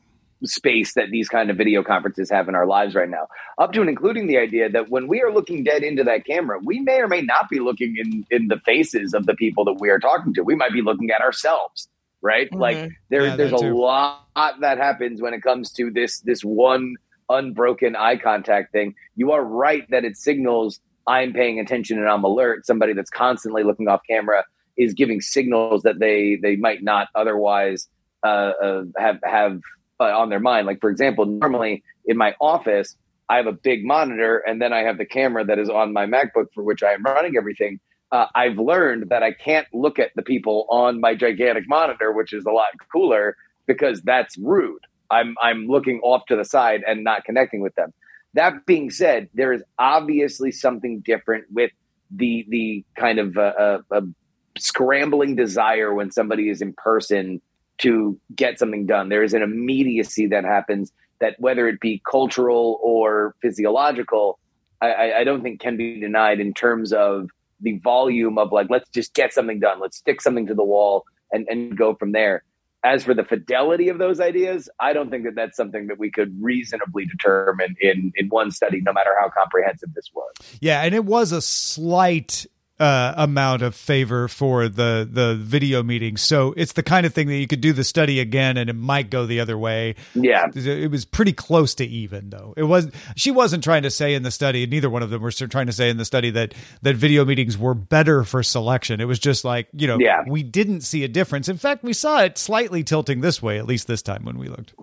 space 0.45 0.95
that 0.95 1.11
these 1.11 1.29
kind 1.29 1.51
of 1.51 1.57
video 1.57 1.83
conferences 1.83 2.31
have 2.31 2.49
in 2.49 2.55
our 2.55 2.67
lives 2.67 2.95
right 2.95 3.09
now, 3.09 3.27
up 3.59 3.73
to 3.73 3.81
and 3.81 3.91
including 3.91 4.27
the 4.27 4.39
idea 4.39 4.69
that 4.69 4.91
when 4.91 5.09
we 5.09 5.23
are 5.23 5.33
looking 5.33 5.65
dead 5.65 5.83
into 5.83 6.05
that 6.05 6.27
camera, 6.27 6.59
we 6.63 6.81
may 6.81 7.01
or 7.01 7.09
may 7.09 7.23
not 7.23 7.49
be 7.49 7.61
looking 7.61 7.97
in 7.97 8.27
in 8.31 8.49
the 8.49 8.59
faces 8.61 9.15
of 9.15 9.27
the 9.27 9.35
people 9.35 9.65
that 9.65 9.75
we 9.75 9.91
are 9.91 9.99
talking 9.99 10.35
to. 10.35 10.43
We 10.43 10.55
might 10.55 10.73
be 10.73 10.83
looking 10.83 11.11
at 11.11 11.21
ourselves, 11.21 11.89
right? 12.21 12.49
Mm-hmm. 12.51 12.61
Like 12.61 12.91
there, 13.11 13.27
Yeah, 13.27 13.37
there's 13.37 13.53
a 13.53 13.59
too. 13.59 13.79
lot 13.79 14.27
that 14.61 14.79
happens 14.79 15.21
when 15.21 15.35
it 15.35 15.43
comes 15.43 15.71
to 15.73 15.91
this 15.91 16.21
this 16.21 16.43
one 16.43 16.97
unbroken 17.29 17.97
eye 17.97 18.17
contact 18.17 18.73
thing. 18.73 18.95
You 19.17 19.33
are 19.33 19.43
right 19.43 19.89
that 19.91 20.05
it 20.05 20.17
signals 20.17 20.81
I'm 21.07 21.33
paying 21.33 21.61
attention 21.61 21.99
and 21.99 22.09
I'm 22.09 22.25
alert. 22.25 22.67
Somebody 22.67 22.93
that's 22.93 23.11
constantly 23.11 23.63
looking 23.63 23.89
off 23.89 24.01
camera 24.09 24.45
is 24.77 24.95
giving 24.95 25.21
signals 25.21 25.83
that 25.83 25.99
they 25.99 26.37
they 26.41 26.57
might 26.57 26.83
not 26.83 27.09
otherwise 27.15 27.89
uh, 28.23 28.53
uh, 28.63 28.85
have 28.97 29.19
have 29.25 29.61
uh, 30.05 30.19
on 30.19 30.29
their 30.29 30.41
mind. 30.41 30.67
Like 30.67 30.81
for 30.81 30.91
example, 30.91 31.27
normally 31.27 31.83
in 32.07 32.17
my 32.17 32.35
office, 32.41 32.97
I 33.29 33.37
have 33.37 33.47
a 33.47 33.53
big 33.53 33.85
monitor, 33.85 34.43
and 34.47 34.61
then 34.61 34.73
I 34.73 34.81
have 34.81 34.99
the 34.99 35.07
camera 35.07 35.45
that 35.45 35.59
is 35.59 35.69
on 35.69 35.93
my 35.93 36.07
MacBook 36.07 36.47
for 36.55 36.63
which 36.63 36.83
I 36.83 36.93
am 36.93 37.03
running 37.03 37.37
everything. 37.37 37.81
Uh, 38.13 38.27
I've 38.35 38.59
learned 38.59 39.09
that 39.09 39.23
I 39.23 39.33
can't 39.33 39.67
look 39.73 39.99
at 39.99 40.11
the 40.15 40.23
people 40.23 40.67
on 40.69 41.01
my 41.01 41.15
gigantic 41.15 41.65
monitor, 41.67 42.13
which 42.13 42.33
is 42.33 42.45
a 42.45 42.51
lot 42.51 42.69
cooler, 42.93 43.37
because 43.67 44.03
that's 44.03 44.37
rude. 44.39 44.83
I'm 45.11 45.35
I'm 45.43 45.67
looking 45.67 46.01
off 46.03 46.27
to 46.27 46.37
the 46.37 46.45
side 46.45 46.83
and 46.87 47.03
not 47.05 47.25
connecting 47.25 47.61
with 47.61 47.75
them. 47.75 47.93
That 48.35 48.67
being 48.67 48.91
said, 48.91 49.29
there 49.35 49.53
is 49.53 49.63
obviously 49.79 50.53
something 50.53 51.01
different 51.01 51.47
with 51.53 51.71
the 52.11 52.45
the 52.49 52.85
kind 52.97 53.19
of 53.19 53.37
uh, 53.37 53.53
uh, 53.59 53.79
uh, 53.91 54.01
scrambling 54.59 55.37
desire 55.37 55.95
when 55.95 56.11
somebody 56.11 56.51
is 56.51 56.61
in 56.61 56.73
person 56.75 57.41
to 57.79 58.19
get 58.35 58.59
something 58.59 58.87
done. 58.87 59.09
There 59.09 59.23
is 59.23 59.35
an 59.35 59.43
immediacy 59.43 60.27
that 60.29 60.45
happens 60.45 60.93
that 61.21 61.37
whether 61.39 61.69
it 61.69 61.81
be 61.81 62.03
cultural 62.09 62.79
or 62.83 63.35
physiological, 63.41 64.39
I, 64.81 65.13
I, 65.13 65.25
don't 65.25 65.43
think 65.43 65.61
can 65.61 65.77
be 65.77 65.99
denied 66.01 66.41
in 66.41 66.53
terms 66.53 66.93
of 66.93 67.31
the 67.61 67.79
volume 67.79 68.39
of 68.39 68.53
like, 68.53 68.69
let's 68.69 68.89
just 68.91 69.15
get 69.15 69.33
something 69.33 69.61
done. 69.61 69.81
Let's 69.81 69.97
stick 69.97 70.21
something 70.21 70.47
to 70.49 70.55
the 70.55 70.65
wall 70.65 71.05
and, 71.33 71.47
and 71.49 71.77
go 71.77 71.95
from 71.95 72.13
there. 72.13 72.45
As 72.85 73.05
for 73.05 73.15
the 73.15 73.25
fidelity 73.25 73.89
of 73.89 73.97
those 73.97 74.21
ideas, 74.21 74.69
I 74.79 74.93
don't 74.93 75.09
think 75.09 75.25
that 75.25 75.35
that's 75.35 75.57
something 75.57 75.87
that 75.87 75.99
we 75.99 76.11
could 76.11 76.37
reasonably 76.43 77.07
determine 77.07 77.77
in, 77.81 78.13
in 78.17 78.29
one 78.29 78.51
study, 78.51 78.83
no 78.83 78.93
matter 78.93 79.11
how 79.19 79.31
comprehensive 79.31 79.95
this 79.95 80.11
was. 80.15 80.33
Yeah, 80.61 80.83
and 80.83 80.95
it 80.95 81.07
was 81.07 81.33
a 81.33 81.41
slight 81.41 82.45
uh, 82.85 83.15
amount 83.17 83.63
of 83.63 83.75
favor 83.75 84.29
for 84.29 84.69
the 84.69 85.09
the 85.11 85.35
video 85.41 85.83
meeting. 85.83 86.17
So 86.17 86.53
it's 86.57 86.73
the 86.75 86.83
kind 86.83 87.07
of 87.07 87.15
thing 87.15 87.29
that 87.29 87.37
you 87.37 87.47
could 87.47 87.61
do 87.63 87.73
the 87.73 87.85
study 87.85 88.21
again, 88.21 88.57
and 88.59 88.69
it 88.69 88.77
might 88.77 89.09
go 89.11 89.25
the 89.27 89.41
other 89.41 89.57
way. 89.57 89.95
Yeah, 90.15 90.47
it 90.55 90.91
was 90.91 91.05
pretty 91.05 91.33
close 91.33 91.75
to 91.77 91.85
even, 91.87 92.31
though. 92.31 92.53
It 92.57 92.65
was 92.65 92.91
she 93.17 93.31
wasn't 93.31 93.65
trying 93.65 93.83
to 93.85 93.91
say 93.91 94.15
in 94.15 94.23
the 94.23 94.31
study, 94.31 94.67
neither 94.67 94.91
one 94.91 95.03
of 95.03 95.11
them 95.11 95.23
were 95.23 95.31
trying 95.31 95.67
to 95.67 95.73
say 95.73 95.89
in 95.89 95.97
the 95.97 96.05
study 96.05 96.31
that 96.31 96.55
that 96.83 96.97
video 96.97 97.25
meetings 97.25 97.57
were 97.57 97.75
better 97.75 98.23
for 98.25 98.43
selection. 98.43 99.01
It 99.01 99.07
was 99.07 99.19
just 99.19 99.45
like 99.45 99.69
you 99.73 99.87
know, 99.87 99.99
Yeah. 99.99 100.23
we 100.29 100.43
didn't 100.43 100.83
see 100.83 101.05
a 101.05 101.09
difference. 101.09 101.49
In 101.49 101.57
fact, 101.57 101.83
we 101.85 101.93
saw 101.95 102.23
it 102.23 102.37
slightly 102.39 102.85
tilting 102.85 103.21
this 103.23 103.43
way, 103.43 103.59
at 103.59 103.67
least 103.67 103.87
this 103.87 104.03
time 104.03 104.25
when 104.25 104.37
we 104.39 104.49
looked. 104.49 104.75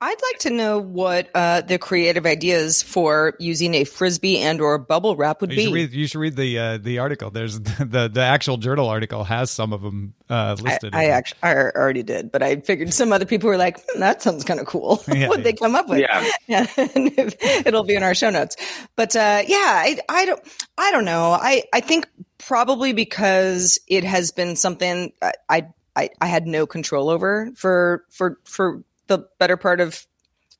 I'd 0.00 0.22
like 0.32 0.38
to 0.40 0.50
know 0.50 0.78
what 0.78 1.28
uh, 1.34 1.60
the 1.62 1.78
creative 1.78 2.24
ideas 2.26 2.82
for 2.82 3.34
using 3.40 3.74
a 3.74 3.84
frisbee 3.84 4.38
and 4.38 4.60
or 4.60 4.78
bubble 4.78 5.16
wrap 5.16 5.40
would 5.40 5.50
You 5.50 5.68
be. 5.68 5.72
read. 5.72 5.92
You 5.92 6.06
should 6.06 6.20
read 6.20 6.36
the 6.36 6.58
uh, 6.58 6.78
the 6.78 6.98
article. 6.98 7.25
There's 7.30 7.60
the 7.60 8.10
the 8.12 8.22
actual 8.22 8.56
journal 8.56 8.88
article 8.88 9.24
has 9.24 9.50
some 9.50 9.72
of 9.72 9.82
them 9.82 10.14
uh, 10.28 10.56
listed. 10.60 10.94
I 10.94 11.06
actually 11.06 11.38
I 11.42 11.54
already 11.54 12.02
did, 12.02 12.32
but 12.32 12.42
I 12.42 12.56
figured 12.56 12.92
some 12.92 13.12
other 13.12 13.24
people 13.24 13.48
were 13.48 13.56
like, 13.56 13.78
hmm, 13.88 14.00
"That 14.00 14.22
sounds 14.22 14.44
kind 14.44 14.60
of 14.60 14.66
cool." 14.66 15.02
Yeah, 15.16 15.28
what 15.28 15.44
they 15.44 15.54
come 15.54 15.74
up 15.74 15.88
with? 15.88 16.00
Yeah. 16.00 16.28
yeah. 16.46 16.66
It'll 16.76 17.84
be 17.84 17.94
in 17.94 18.02
our 18.02 18.14
show 18.14 18.28
notes. 18.28 18.54
But 18.96 19.16
uh, 19.16 19.42
yeah, 19.46 19.56
I, 19.56 19.98
I 20.10 20.26
don't 20.26 20.40
I 20.76 20.90
don't 20.90 21.06
know. 21.06 21.32
I 21.32 21.62
I 21.72 21.80
think 21.80 22.06
probably 22.36 22.92
because 22.92 23.78
it 23.88 24.04
has 24.04 24.30
been 24.30 24.56
something 24.56 25.12
I 25.22 25.32
I 25.48 25.66
I, 25.96 26.10
I 26.20 26.26
had 26.26 26.46
no 26.46 26.66
control 26.66 27.08
over 27.08 27.50
for 27.56 28.04
for 28.10 28.38
for 28.44 28.82
the 29.06 29.26
better 29.38 29.56
part 29.56 29.80
of 29.80 30.06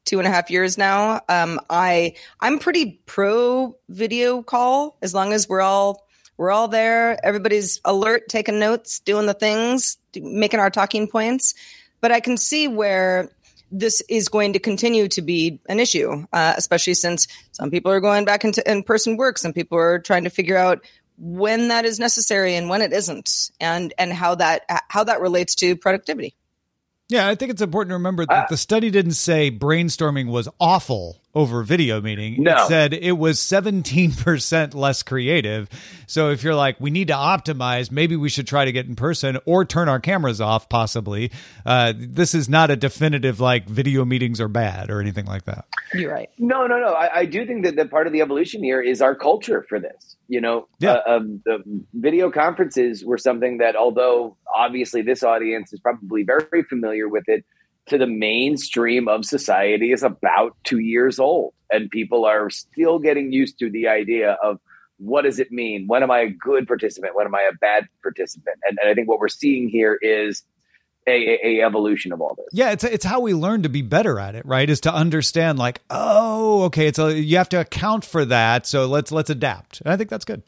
two 0.06 0.18
and 0.18 0.26
a 0.26 0.30
half 0.30 0.50
years 0.50 0.78
now. 0.78 1.20
Um, 1.28 1.60
I 1.68 2.14
I'm 2.40 2.58
pretty 2.58 3.02
pro 3.04 3.76
video 3.88 4.42
call 4.42 4.96
as 5.02 5.12
long 5.12 5.32
as 5.32 5.48
we're 5.48 5.60
all 5.60 6.05
we're 6.36 6.50
all 6.50 6.68
there. 6.68 7.18
Everybody's 7.24 7.80
alert, 7.84 8.28
taking 8.28 8.58
notes, 8.58 9.00
doing 9.00 9.26
the 9.26 9.34
things, 9.34 9.96
making 10.14 10.60
our 10.60 10.70
talking 10.70 11.08
points. 11.08 11.54
But 12.00 12.12
I 12.12 12.20
can 12.20 12.36
see 12.36 12.68
where 12.68 13.30
this 13.72 14.02
is 14.08 14.28
going 14.28 14.52
to 14.52 14.58
continue 14.58 15.08
to 15.08 15.22
be 15.22 15.60
an 15.68 15.80
issue, 15.80 16.24
uh, 16.32 16.54
especially 16.56 16.94
since 16.94 17.26
some 17.52 17.70
people 17.70 17.90
are 17.90 18.00
going 18.00 18.24
back 18.24 18.44
into 18.44 18.68
in-person 18.70 19.16
work. 19.16 19.38
Some 19.38 19.52
people 19.52 19.78
are 19.78 19.98
trying 19.98 20.24
to 20.24 20.30
figure 20.30 20.56
out 20.56 20.84
when 21.18 21.68
that 21.68 21.84
is 21.84 21.98
necessary 21.98 22.54
and 22.54 22.68
when 22.68 22.82
it 22.82 22.92
isn't, 22.92 23.50
and 23.58 23.94
and 23.98 24.12
how 24.12 24.34
that 24.34 24.64
how 24.88 25.04
that 25.04 25.20
relates 25.20 25.54
to 25.56 25.74
productivity. 25.74 26.36
Yeah, 27.08 27.28
I 27.28 27.36
think 27.36 27.52
it's 27.52 27.62
important 27.62 27.90
to 27.90 27.94
remember 27.94 28.26
that 28.26 28.48
the 28.48 28.56
study 28.56 28.90
didn't 28.90 29.12
say 29.12 29.50
brainstorming 29.50 30.26
was 30.28 30.48
awful 30.58 31.20
over 31.36 31.62
video 31.62 32.00
meeting. 32.00 32.42
No. 32.42 32.64
It 32.64 32.66
said 32.68 32.94
it 32.94 33.12
was 33.12 33.38
17% 33.38 34.74
less 34.74 35.02
creative. 35.02 35.68
So 36.06 36.30
if 36.30 36.42
you're 36.42 36.54
like, 36.54 36.80
we 36.80 36.90
need 36.90 37.08
to 37.08 37.14
optimize, 37.14 37.90
maybe 37.92 38.16
we 38.16 38.28
should 38.28 38.46
try 38.46 38.64
to 38.64 38.72
get 38.72 38.86
in 38.86 38.96
person 38.96 39.38
or 39.44 39.64
turn 39.64 39.88
our 39.88 40.00
cameras 40.00 40.40
off, 40.40 40.68
possibly. 40.68 41.30
Uh, 41.64 41.92
this 41.96 42.34
is 42.34 42.48
not 42.48 42.70
a 42.70 42.76
definitive 42.76 43.38
like 43.38 43.68
video 43.68 44.04
meetings 44.04 44.40
are 44.40 44.48
bad 44.48 44.90
or 44.90 45.00
anything 45.00 45.26
like 45.26 45.44
that. 45.44 45.66
You're 45.94 46.12
right. 46.12 46.30
No, 46.38 46.66
no, 46.66 46.78
no. 46.80 46.92
I, 46.94 47.18
I 47.20 47.24
do 47.26 47.46
think 47.46 47.64
that, 47.66 47.76
that 47.76 47.90
part 47.90 48.06
of 48.06 48.12
the 48.14 48.22
evolution 48.22 48.64
here 48.64 48.80
is 48.80 49.00
our 49.02 49.14
culture 49.14 49.64
for 49.68 49.78
this. 49.78 50.16
You 50.28 50.40
know, 50.40 50.66
Yeah. 50.80 50.94
uh, 51.06 51.16
um, 51.18 51.42
the 51.44 51.58
video 51.94 52.30
conferences 52.32 53.04
were 53.04 53.18
something 53.18 53.58
that, 53.58 53.76
although 53.76 54.36
obviously 54.56 55.02
this 55.02 55.22
audience 55.22 55.72
is 55.72 55.80
probably 55.80 56.24
very 56.24 56.62
familiar 56.62 57.08
with 57.08 57.24
it, 57.28 57.44
to 57.88 57.98
the 57.98 58.06
mainstream 58.06 59.06
of 59.08 59.24
society 59.24 59.92
is 59.92 60.02
about 60.02 60.56
two 60.64 60.80
years 60.80 61.18
old, 61.18 61.54
and 61.70 61.90
people 61.90 62.24
are 62.24 62.50
still 62.50 62.98
getting 62.98 63.32
used 63.32 63.58
to 63.60 63.70
the 63.70 63.88
idea 63.88 64.36
of 64.42 64.58
what 64.98 65.22
does 65.22 65.38
it 65.38 65.52
mean? 65.52 65.86
When 65.86 66.02
am 66.02 66.10
I 66.10 66.20
a 66.20 66.30
good 66.30 66.66
participant? 66.66 67.14
When 67.14 67.26
am 67.26 67.34
I 67.34 67.42
a 67.42 67.54
bad 67.54 67.86
participant? 68.02 68.56
And, 68.68 68.78
and 68.80 68.90
I 68.90 68.94
think 68.94 69.08
what 69.08 69.20
we're 69.20 69.28
seeing 69.28 69.68
here 69.68 69.98
is 70.00 70.42
a, 71.06 71.38
a, 71.44 71.62
evolution 71.62 72.12
of 72.12 72.20
all 72.20 72.34
this. 72.36 72.46
Yeah, 72.52 72.72
it's 72.72 72.82
it's 72.82 73.04
how 73.04 73.20
we 73.20 73.32
learn 73.32 73.62
to 73.62 73.68
be 73.68 73.82
better 73.82 74.18
at 74.18 74.34
it, 74.34 74.44
right? 74.44 74.68
Is 74.68 74.80
to 74.80 74.92
understand 74.92 75.58
like, 75.58 75.80
oh, 75.88 76.64
okay, 76.64 76.88
it's 76.88 76.98
a 76.98 77.14
you 77.14 77.36
have 77.36 77.48
to 77.50 77.60
account 77.60 78.04
for 78.04 78.24
that, 78.24 78.66
so 78.66 78.86
let's 78.86 79.12
let's 79.12 79.30
adapt. 79.30 79.80
And 79.82 79.92
I 79.92 79.96
think 79.96 80.10
that's 80.10 80.24
good. 80.24 80.42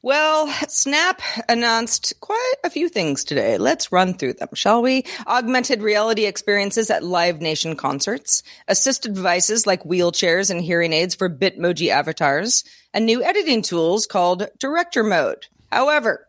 Well, 0.00 0.46
Snap 0.68 1.20
announced 1.48 2.14
quite 2.20 2.54
a 2.62 2.70
few 2.70 2.88
things 2.88 3.24
today. 3.24 3.58
Let's 3.58 3.90
run 3.90 4.14
through 4.14 4.34
them, 4.34 4.50
shall 4.54 4.80
we? 4.80 5.04
Augmented 5.26 5.82
reality 5.82 6.24
experiences 6.24 6.88
at 6.88 7.02
Live 7.02 7.40
Nation 7.40 7.74
concerts, 7.74 8.44
assisted 8.68 9.14
devices 9.14 9.66
like 9.66 9.82
wheelchairs 9.82 10.52
and 10.52 10.60
hearing 10.60 10.92
aids 10.92 11.16
for 11.16 11.28
Bitmoji 11.28 11.88
avatars, 11.88 12.62
and 12.94 13.06
new 13.06 13.24
editing 13.24 13.60
tools 13.60 14.06
called 14.06 14.48
Director 14.60 15.02
Mode. 15.02 15.46
However, 15.72 16.28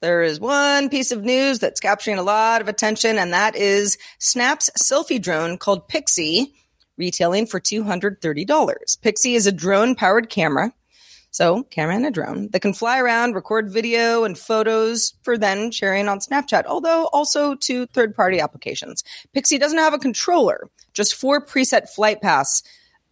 there 0.00 0.22
is 0.22 0.38
one 0.38 0.88
piece 0.88 1.10
of 1.10 1.24
news 1.24 1.58
that's 1.58 1.80
capturing 1.80 2.18
a 2.18 2.22
lot 2.22 2.60
of 2.60 2.68
attention, 2.68 3.18
and 3.18 3.32
that 3.32 3.56
is 3.56 3.98
Snap's 4.20 4.70
selfie 4.80 5.20
drone 5.20 5.58
called 5.58 5.88
Pixy, 5.88 6.52
retailing 6.96 7.46
for 7.46 7.58
$230. 7.58 8.20
Pixy 8.20 9.34
is 9.34 9.48
a 9.48 9.52
drone 9.52 9.96
powered 9.96 10.30
camera 10.30 10.72
so, 11.30 11.64
camera 11.64 11.94
and 11.94 12.06
a 12.06 12.10
drone 12.10 12.48
that 12.52 12.60
can 12.60 12.72
fly 12.72 12.98
around, 12.98 13.34
record 13.34 13.70
video 13.70 14.24
and 14.24 14.38
photos 14.38 15.14
for 15.22 15.36
then 15.36 15.70
sharing 15.70 16.08
on 16.08 16.20
Snapchat, 16.20 16.64
although 16.66 17.06
also 17.12 17.54
to 17.56 17.86
third 17.86 18.14
party 18.14 18.40
applications. 18.40 19.04
Pixy 19.36 19.60
doesn't 19.60 19.78
have 19.78 19.94
a 19.94 19.98
controller, 19.98 20.68
just 20.94 21.14
four 21.14 21.44
preset 21.44 21.88
flight 21.88 22.22
paths 22.22 22.62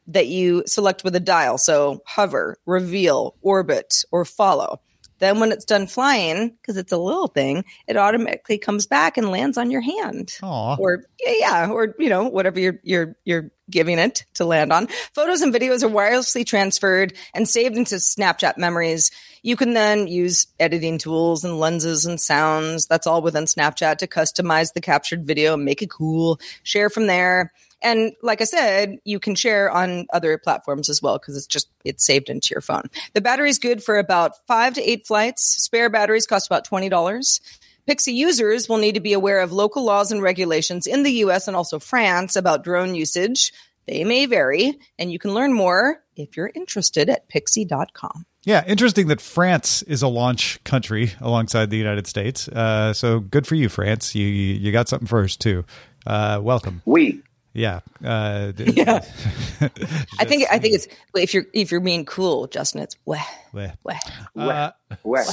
that 0.07 0.29
you 0.29 0.63
select 0.67 1.05
with 1.05 1.15
a 1.15 1.21
dial. 1.21 1.59
So, 1.59 2.03
hover, 2.07 2.57
reveal, 2.65 3.35
orbit, 3.43 4.05
or 4.11 4.25
follow. 4.25 4.81
Then, 5.19 5.41
when 5.41 5.53
it's 5.53 5.65
done 5.65 5.87
flying, 5.87 6.51
because 6.61 6.77
it's 6.77 6.93
a 6.93 6.99
little 6.99 7.29
thing, 7.29 7.65
it 7.87 7.97
automatically 7.97 8.59
comes 8.59 8.87
back 8.87 9.17
and 9.17 9.31
lands 9.31 9.57
on 9.57 9.71
your 9.71 9.81
hand. 9.81 10.33
Aw. 10.43 10.77
Or 10.79 11.05
yeah, 11.19 11.35
yeah, 11.39 11.71
or 11.71 11.95
you 11.99 12.09
know, 12.09 12.25
whatever 12.25 12.61
you're 12.61 12.81
you're 12.83 13.17
you're 13.25 13.51
giving 13.71 13.99
it 13.99 14.25
to 14.35 14.45
land 14.45 14.73
on. 14.73 14.87
Photos 15.13 15.43
and 15.43 15.53
videos 15.53 15.83
are 15.83 15.89
wirelessly 15.89 16.47
transferred 16.47 17.15
and 17.35 17.49
saved 17.49 17.77
into 17.77 17.97
Snapchat 17.97 18.59
memories. 18.59 19.11
You 19.47 19.55
can 19.55 19.75
then 19.75 20.09
use 20.09 20.49
editing 20.59 20.99
tools 20.99 21.45
and 21.45 21.61
lenses 21.61 22.05
and 22.05 22.21
sounds. 22.21 22.89
That's 22.89 23.07
all 23.07 23.23
within 23.23 23.45
Snapchat 23.45 23.99
to 23.99 24.09
customize 24.09 24.73
the 24.73 24.81
captured 24.81 25.25
video, 25.25 25.57
make 25.57 25.83
it 25.83 25.89
cool, 25.89 26.41
share 26.65 26.91
from 26.91 27.07
there. 27.07 27.53
And 27.81 28.15
like 28.23 28.41
I 28.41 28.45
said, 28.45 28.97
you 29.05 29.21
can 29.21 29.37
share 29.37 29.71
on 29.71 30.09
other 30.13 30.37
platforms 30.37 30.89
as 30.89 31.01
well 31.01 31.17
because 31.17 31.37
it's 31.37 31.47
just 31.47 31.69
it's 31.85 32.05
saved 32.05 32.29
into 32.29 32.49
your 32.51 32.61
phone. 32.61 32.91
The 33.15 33.21
battery's 33.21 33.61
good 33.61 33.85
for 33.85 33.99
about 33.99 34.33
five 34.49 34.75
to 34.75 34.83
eight 34.83 35.07
flights. 35.07 35.45
Spare 35.63 35.91
batteries 35.91 36.27
cost 36.27 36.49
about 36.49 36.65
twenty 36.65 36.89
dollars. 36.89 37.41
Pixy 37.89 38.15
users 38.15 38.69
will 38.69 38.79
need 38.79 38.97
to 38.97 39.01
be 39.01 39.13
aware 39.13 39.39
of 39.39 39.53
local 39.53 39.85
laws 39.85 40.11
and 40.11 40.21
regulations 40.21 40.89
in 40.89 41.05
the 41.05 41.13
US 41.23 41.47
and 41.47 41.57
also 41.57 41.79
France 41.79 42.35
about 42.35 42.65
drone 42.65 42.97
usage. 42.97 43.53
They 43.87 44.03
may 44.03 44.27
vary, 44.27 44.77
and 44.99 45.13
you 45.13 45.21
can 45.21 45.35
learn 45.35 45.53
more 45.53 46.03
if 46.17 46.37
you're 46.37 46.51
interested 46.53 47.09
at 47.09 47.29
pixy.com. 47.29 48.27
Yeah, 48.47 48.63
interesting 48.65 49.09
that 49.09 49.21
France 49.21 49.83
is 49.83 50.03
a 50.03 50.09
launch 50.09 50.63
country 50.63 51.11
alongside 51.21 51.69
the 51.69 51.77
United 51.77 52.07
States. 52.07 52.47
Uh, 52.47 52.93
so 52.93 53.19
good 53.19 53.45
for 53.45 53.57
you, 53.57 53.69
France. 53.69 54.15
You 54.15 54.25
you 54.25 54.71
got 54.71 54.89
something 54.89 55.09
first 55.09 55.41
too. 55.41 55.65
Uh, 56.07 56.39
welcome. 56.41 56.81
We. 56.85 57.23
Yeah. 57.55 57.81
Uh, 58.05 58.53
Yeah. 58.59 59.05
I 60.21 60.25
think 60.27 60.45
I 60.49 60.61
think 60.61 60.77
it's 60.77 60.87
if 61.17 61.35
you're 61.35 61.47
if 61.53 61.73
you're 61.73 61.81
being 61.81 62.05
cool, 62.05 62.47
Justin, 62.47 62.83
it's 62.83 62.97
weh, 63.05 63.19
Weh. 63.53 63.73
weh. 63.83 63.99
Uh, 64.37 64.71
Where? 65.03 65.25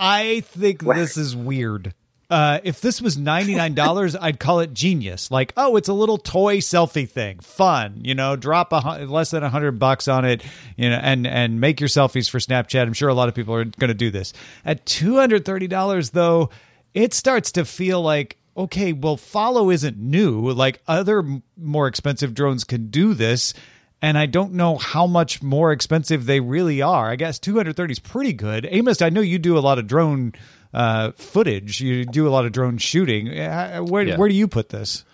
I 0.00 0.40
think 0.40 0.82
this 0.82 1.16
is 1.16 1.36
weird. 1.36 1.94
Uh, 2.30 2.60
if 2.62 2.80
this 2.80 3.02
was 3.02 3.18
ninety 3.18 3.56
nine 3.56 3.74
dollars, 3.74 4.14
I'd 4.14 4.38
call 4.38 4.60
it 4.60 4.72
genius. 4.72 5.30
Like, 5.32 5.52
oh, 5.56 5.74
it's 5.76 5.88
a 5.88 5.92
little 5.92 6.16
toy 6.16 6.58
selfie 6.58 7.08
thing, 7.08 7.40
fun. 7.40 8.00
You 8.04 8.14
know, 8.14 8.36
drop 8.36 8.72
a 8.72 9.04
less 9.04 9.32
than 9.32 9.42
a 9.42 9.48
hundred 9.48 9.80
bucks 9.80 10.06
on 10.06 10.24
it, 10.24 10.44
you 10.76 10.88
know, 10.88 10.96
and 11.02 11.26
and 11.26 11.60
make 11.60 11.80
your 11.80 11.88
selfies 11.88 12.30
for 12.30 12.38
Snapchat. 12.38 12.82
I'm 12.82 12.92
sure 12.92 13.08
a 13.08 13.14
lot 13.14 13.28
of 13.28 13.34
people 13.34 13.54
are 13.54 13.64
going 13.64 13.88
to 13.88 13.94
do 13.94 14.10
this. 14.10 14.32
At 14.64 14.86
two 14.86 15.16
hundred 15.16 15.44
thirty 15.44 15.66
dollars, 15.66 16.10
though, 16.10 16.50
it 16.94 17.12
starts 17.14 17.52
to 17.52 17.64
feel 17.64 18.00
like 18.00 18.36
okay, 18.56 18.92
well, 18.92 19.16
follow 19.16 19.70
isn't 19.70 19.96
new. 19.98 20.50
Like 20.50 20.82
other 20.86 21.24
more 21.56 21.86
expensive 21.86 22.34
drones 22.34 22.64
can 22.64 22.88
do 22.88 23.14
this. 23.14 23.54
And 24.02 24.16
I 24.16 24.26
don't 24.26 24.54
know 24.54 24.78
how 24.78 25.06
much 25.06 25.42
more 25.42 25.72
expensive 25.72 26.24
they 26.24 26.40
really 26.40 26.80
are. 26.80 27.10
I 27.10 27.16
guess 27.16 27.38
230 27.38 27.92
is 27.92 27.98
pretty 27.98 28.32
good. 28.32 28.66
Amos, 28.70 29.02
I 29.02 29.10
know 29.10 29.20
you 29.20 29.38
do 29.38 29.58
a 29.58 29.60
lot 29.60 29.78
of 29.78 29.86
drone 29.86 30.32
uh, 30.72 31.12
footage. 31.12 31.80
You 31.80 32.04
do 32.04 32.26
a 32.26 32.30
lot 32.30 32.46
of 32.46 32.52
drone 32.52 32.78
shooting. 32.78 33.28
Uh, 33.38 33.80
Where 33.80 34.02
Yeah. 34.04 34.16
where 34.16 34.28
do 34.28 34.34
you 34.34 34.48
put 34.48 34.68
this? 34.70 35.04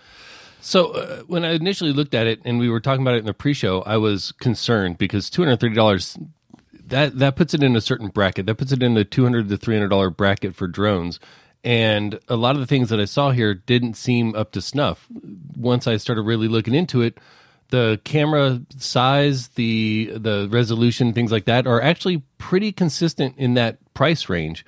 So 0.61 0.87
uh, 0.91 1.21
when 1.27 1.45
I 1.45 1.51
initially 1.53 1.93
looked 1.93 2.13
at 2.13 2.27
it 2.27 2.41
and 2.43 2.59
we 2.59 2.69
were 2.69 2.79
talking 2.79 3.01
about 3.01 3.15
it 3.15 3.19
in 3.19 3.25
the 3.25 3.33
pre-show, 3.33 3.81
I 3.83 3.97
was 3.97 4.31
concerned 4.33 4.97
because 4.97 5.29
two 5.29 5.43
hundred 5.43 5.59
thirty 5.59 5.75
dollars 5.75 6.17
that 6.87 7.17
that 7.19 7.35
puts 7.35 7.53
it 7.53 7.63
in 7.63 7.75
a 7.75 7.81
certain 7.81 8.07
bracket. 8.09 8.45
That 8.45 8.55
puts 8.55 8.71
it 8.71 8.83
in 8.83 8.93
the 8.93 9.05
two 9.05 9.23
hundred 9.23 9.49
to 9.49 9.57
three 9.57 9.75
hundred 9.75 9.89
dollar 9.89 10.09
bracket 10.09 10.55
for 10.55 10.67
drones. 10.67 11.19
And 11.63 12.19
a 12.29 12.35
lot 12.35 12.55
of 12.55 12.61
the 12.61 12.67
things 12.67 12.89
that 12.89 12.99
I 12.99 13.05
saw 13.05 13.31
here 13.31 13.53
didn't 13.53 13.95
seem 13.95 14.35
up 14.35 14.51
to 14.53 14.61
snuff. 14.61 15.07
Once 15.55 15.87
I 15.87 15.97
started 15.97 16.21
really 16.21 16.47
looking 16.47 16.73
into 16.75 17.01
it, 17.01 17.17
the 17.69 17.99
camera 18.03 18.61
size, 18.77 19.49
the 19.49 20.11
the 20.15 20.47
resolution, 20.49 21.13
things 21.13 21.31
like 21.31 21.45
that 21.45 21.67
are 21.67 21.81
actually 21.81 22.23
pretty 22.37 22.71
consistent 22.71 23.35
in 23.37 23.55
that 23.55 23.77
price 23.93 24.29
range 24.29 24.65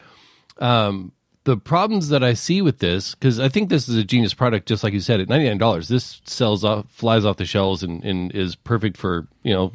um, 0.59 1.11
the 1.45 1.57
problems 1.57 2.09
that 2.09 2.23
I 2.23 2.33
see 2.33 2.61
with 2.61 2.79
this, 2.79 3.15
because 3.15 3.39
I 3.39 3.49
think 3.49 3.69
this 3.69 3.89
is 3.89 3.95
a 3.95 4.03
genius 4.03 4.33
product, 4.33 4.67
just 4.67 4.83
like 4.83 4.93
you 4.93 4.99
said, 4.99 5.19
at 5.19 5.29
ninety 5.29 5.47
nine 5.47 5.57
dollars, 5.57 5.87
this 5.87 6.21
sells 6.25 6.63
off, 6.63 6.85
flies 6.89 7.25
off 7.25 7.37
the 7.37 7.45
shelves, 7.45 7.81
and, 7.81 8.03
and 8.03 8.31
is 8.33 8.55
perfect 8.55 8.97
for 8.97 9.27
you 9.43 9.53
know 9.53 9.71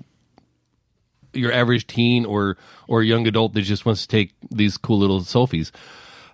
your 1.33 1.53
average 1.53 1.87
teen 1.87 2.27
or 2.27 2.57
or 2.87 3.03
young 3.03 3.27
adult 3.27 3.55
that 3.55 3.63
just 3.63 3.87
wants 3.87 4.03
to 4.03 4.09
take 4.09 4.33
these 4.51 4.77
cool 4.77 4.99
little 4.99 5.21
selfies. 5.21 5.71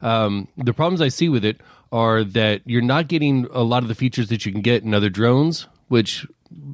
Um, 0.03 0.49
the 0.57 0.75
problems 0.75 1.01
I 1.01 1.09
see 1.09 1.29
with 1.29 1.45
it 1.45 1.61
are 1.93 2.25
that 2.25 2.63
you're 2.65 2.83
not 2.83 3.09
getting 3.09 3.47
a 3.53 3.63
lot 3.63 3.83
of 3.83 3.89
the 3.89 3.95
features 3.95 4.29
that 4.29 4.47
you 4.47 4.53
can 4.53 4.63
get 4.63 4.83
in 4.83 4.95
other 4.95 5.11
drones, 5.11 5.67
which 5.89 6.27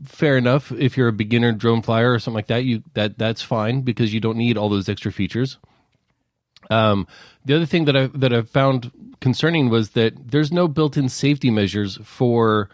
fair 0.04 0.36
enough 0.36 0.72
if 0.72 0.96
you're 0.96 1.08
a 1.08 1.12
beginner 1.12 1.52
drone 1.52 1.82
flyer 1.82 2.12
or 2.12 2.18
something 2.18 2.36
like 2.36 2.46
that 2.46 2.64
you 2.64 2.82
that 2.94 3.18
that's 3.18 3.42
fine 3.42 3.82
because 3.82 4.14
you 4.14 4.20
don't 4.20 4.38
need 4.38 4.56
all 4.56 4.70
those 4.70 4.88
extra 4.88 5.12
features 5.12 5.58
um, 6.70 7.06
the 7.44 7.54
other 7.56 7.66
thing 7.66 7.84
that 7.86 7.96
I 7.96 8.06
that 8.08 8.32
I 8.32 8.42
found 8.42 8.90
concerning 9.20 9.70
was 9.70 9.90
that 9.90 10.30
there's 10.30 10.52
no 10.52 10.68
built-in 10.68 11.08
safety 11.08 11.50
measures 11.50 11.98
for 12.04 12.68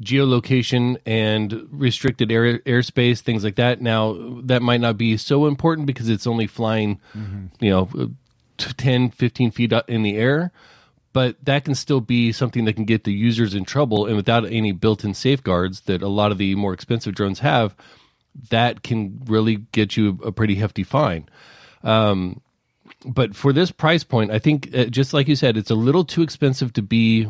geolocation 0.00 0.96
and 1.04 1.66
restricted 1.70 2.32
air, 2.32 2.58
airspace, 2.60 3.20
things 3.20 3.44
like 3.44 3.56
that. 3.56 3.80
Now 3.80 4.16
that 4.42 4.62
might 4.62 4.80
not 4.80 4.96
be 4.96 5.16
so 5.16 5.46
important 5.46 5.86
because 5.86 6.08
it's 6.08 6.26
only 6.26 6.46
flying, 6.46 7.00
you 7.60 7.70
know, 7.70 7.88
t- 8.56 8.72
10, 8.72 9.10
15 9.10 9.50
feet 9.50 9.72
in 9.88 10.02
the 10.02 10.16
air. 10.16 10.52
But 11.12 11.44
that 11.44 11.64
can 11.64 11.74
still 11.74 12.00
be 12.00 12.30
something 12.30 12.66
that 12.66 12.74
can 12.74 12.84
get 12.84 13.02
the 13.02 13.12
users 13.12 13.52
in 13.52 13.64
trouble, 13.64 14.06
and 14.06 14.14
without 14.14 14.46
any 14.46 14.70
built-in 14.70 15.12
safeguards 15.12 15.80
that 15.82 16.02
a 16.02 16.08
lot 16.08 16.30
of 16.30 16.38
the 16.38 16.54
more 16.54 16.72
expensive 16.72 17.16
drones 17.16 17.40
have, 17.40 17.74
that 18.50 18.84
can 18.84 19.20
really 19.26 19.56
get 19.72 19.96
you 19.96 20.20
a 20.24 20.30
pretty 20.30 20.54
hefty 20.54 20.84
fine. 20.84 21.28
Um, 21.82 22.40
but 23.06 23.34
for 23.34 23.52
this 23.52 23.70
price 23.70 24.04
point, 24.04 24.30
I 24.30 24.38
think 24.38 24.74
uh, 24.74 24.84
just 24.86 25.12
like 25.14 25.28
you 25.28 25.36
said, 25.36 25.56
it's 25.56 25.70
a 25.70 25.74
little 25.74 26.04
too 26.04 26.22
expensive 26.22 26.72
to 26.74 26.82
be 26.82 27.26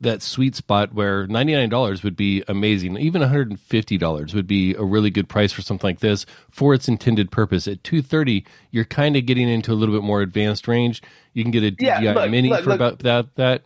that 0.00 0.20
sweet 0.22 0.56
spot 0.56 0.92
where 0.92 1.26
ninety 1.28 1.54
nine 1.54 1.68
dollars 1.68 2.02
would 2.02 2.16
be 2.16 2.42
amazing. 2.48 2.96
Even 2.98 3.20
one 3.20 3.28
hundred 3.28 3.50
and 3.50 3.60
fifty 3.60 3.96
dollars 3.96 4.34
would 4.34 4.46
be 4.48 4.74
a 4.74 4.82
really 4.82 5.10
good 5.10 5.28
price 5.28 5.52
for 5.52 5.62
something 5.62 5.86
like 5.86 6.00
this 6.00 6.26
for 6.50 6.74
its 6.74 6.88
intended 6.88 7.30
purpose. 7.30 7.68
At 7.68 7.84
two 7.84 8.02
thirty, 8.02 8.44
you're 8.72 8.84
kind 8.84 9.16
of 9.16 9.26
getting 9.26 9.48
into 9.48 9.72
a 9.72 9.74
little 9.74 9.94
bit 9.94 10.02
more 10.02 10.20
advanced 10.20 10.66
range. 10.66 11.02
You 11.34 11.44
can 11.44 11.52
get 11.52 11.62
a 11.62 11.70
DJI 11.70 11.86
Yeah, 11.86 12.12
look, 12.14 12.30
Mini 12.30 12.48
look, 12.48 12.64
for 12.64 12.70
look. 12.70 12.76
about 12.76 12.98
that. 13.00 13.34
That 13.36 13.62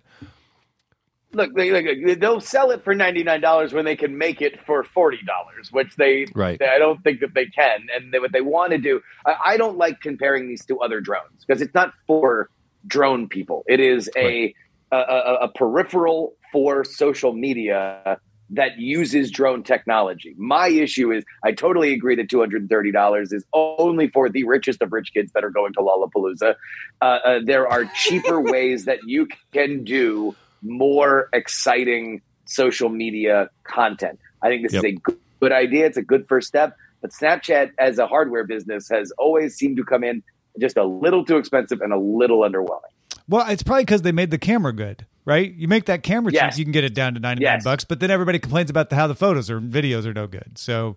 Look, 1.32 1.54
they, 1.54 1.70
look, 1.70 2.20
they'll 2.20 2.40
sell 2.40 2.70
it 2.70 2.84
for 2.84 2.94
ninety 2.94 3.22
nine 3.22 3.40
dollars 3.40 3.72
when 3.72 3.84
they 3.84 3.96
can 3.96 4.16
make 4.16 4.40
it 4.40 4.64
for 4.64 4.84
forty 4.84 5.20
dollars, 5.26 5.70
which 5.72 5.94
they, 5.96 6.26
Right. 6.34 6.60
I 6.62 6.78
don't 6.78 7.02
think 7.02 7.20
that 7.20 7.34
they 7.34 7.46
can. 7.46 7.86
And 7.94 8.12
they, 8.12 8.18
what 8.18 8.32
they 8.32 8.40
want 8.40 8.72
to 8.72 8.78
do, 8.78 9.00
I, 9.26 9.36
I 9.44 9.56
don't 9.56 9.76
like 9.76 10.00
comparing 10.00 10.48
these 10.48 10.64
to 10.66 10.78
other 10.80 11.00
drones 11.00 11.44
because 11.46 11.60
it's 11.60 11.74
not 11.74 11.92
for 12.06 12.48
drone 12.86 13.28
people. 13.28 13.64
It 13.66 13.80
is 13.80 14.08
a, 14.16 14.54
a, 14.92 14.96
a 14.96 15.34
a 15.42 15.48
peripheral 15.48 16.34
for 16.52 16.84
social 16.84 17.32
media 17.32 18.18
that 18.50 18.78
uses 18.78 19.30
drone 19.30 19.62
technology. 19.62 20.34
My 20.38 20.68
issue 20.68 21.12
is 21.12 21.24
I 21.44 21.52
totally 21.52 21.92
agree 21.92 22.14
that 22.16 22.28
$230 22.28 23.32
is 23.32 23.44
only 23.52 24.08
for 24.08 24.28
the 24.28 24.44
richest 24.44 24.82
of 24.82 24.92
rich 24.92 25.12
kids 25.12 25.32
that 25.32 25.44
are 25.44 25.50
going 25.50 25.72
to 25.74 25.80
Lollapalooza. 25.80 26.54
Uh, 27.00 27.04
uh, 27.04 27.40
there 27.44 27.66
are 27.68 27.84
cheaper 27.96 28.40
ways 28.52 28.84
that 28.84 29.00
you 29.04 29.26
can 29.52 29.84
do 29.84 30.34
more 30.68 31.28
exciting 31.32 32.22
social 32.46 32.88
media 32.88 33.48
content. 33.64 34.18
I 34.42 34.48
think 34.48 34.62
this 34.62 34.72
Yep. 34.74 34.84
is 34.84 34.92
a 34.92 34.96
good, 34.96 35.18
good 35.40 35.52
idea. 35.52 35.86
It's 35.86 35.96
a 35.96 36.02
good 36.02 36.26
first 36.28 36.48
step. 36.48 36.76
But 37.02 37.10
Snapchat, 37.10 37.70
as 37.78 37.98
a 37.98 38.06
hardware 38.06 38.44
business, 38.44 38.88
has 38.88 39.12
always 39.18 39.54
seemed 39.54 39.76
to 39.78 39.84
come 39.84 40.02
in 40.04 40.22
just 40.60 40.76
a 40.76 40.84
little 40.84 41.24
too 41.24 41.36
expensive 41.36 41.80
and 41.80 41.92
a 41.92 41.98
little 41.98 42.40
underwhelming. 42.40 42.80
Well, 43.28 43.46
it's 43.48 43.62
probably 43.62 43.82
because 43.82 44.02
they 44.02 44.12
made 44.12 44.30
the 44.30 44.38
camera 44.38 44.72
good, 44.72 45.04
right? 45.24 45.52
You 45.52 45.68
make 45.68 45.86
that 45.86 46.02
camera 46.02 46.32
cheap, 46.32 46.56
you 46.56 46.64
can 46.64 46.72
get 46.72 46.84
it 46.84 46.94
down 46.94 47.14
to 47.14 47.20
ninety 47.20 47.44
nine 47.44 47.54
Yes. 47.56 47.64
bucks. 47.64 47.84
But 47.84 48.00
then 48.00 48.10
everybody 48.10 48.38
complains 48.38 48.70
about 48.70 48.88
the, 48.90 48.96
how 48.96 49.06
the 49.08 49.14
photos 49.14 49.50
or 49.50 49.60
videos 49.60 50.06
are 50.06 50.14
no 50.14 50.26
good. 50.26 50.56
So, 50.56 50.96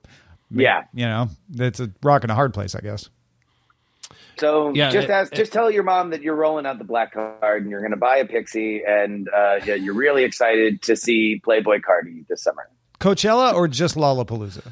Yeah. 0.51 0.84
you 0.93 1.05
know, 1.05 1.29
that's 1.49 1.79
a 1.79 1.89
rock 2.03 2.23
and 2.23 2.32
a 2.32 2.36
hard 2.36 2.53
place, 2.53 2.75
I 2.75 2.82
guess. 2.82 3.10
So 4.39 4.71
Yeah, 4.73 4.89
just 4.89 5.06
it- 5.06 5.12
ask, 5.12 5.34
just 5.34 5.52
tell 5.52 5.69
your 5.69 5.84
mom 5.84 6.12
that 6.12 6.21
you're 6.21 6.36
rolling 6.36 6.65
out 6.65 6.78
the 6.78 6.84
black 6.86 7.13
card 7.13 7.62
and 7.62 7.69
you're 7.69 7.82
going 7.82 7.91
to 7.91 7.97
buy 7.97 8.17
a 8.17 8.25
Pixy, 8.25 8.80
and 8.88 9.28
uh, 9.30 9.60
yeah, 9.65 9.75
you're 9.75 9.93
really 9.93 10.23
excited 10.23 10.82
to 10.84 10.95
see 10.95 11.41
Playboi 11.45 11.82
Carti 11.82 12.25
this 12.28 12.43
summer. 12.43 12.69
Coachella 12.99 13.54
or 13.54 13.67
just 13.67 13.95
Lollapalooza? 13.95 14.71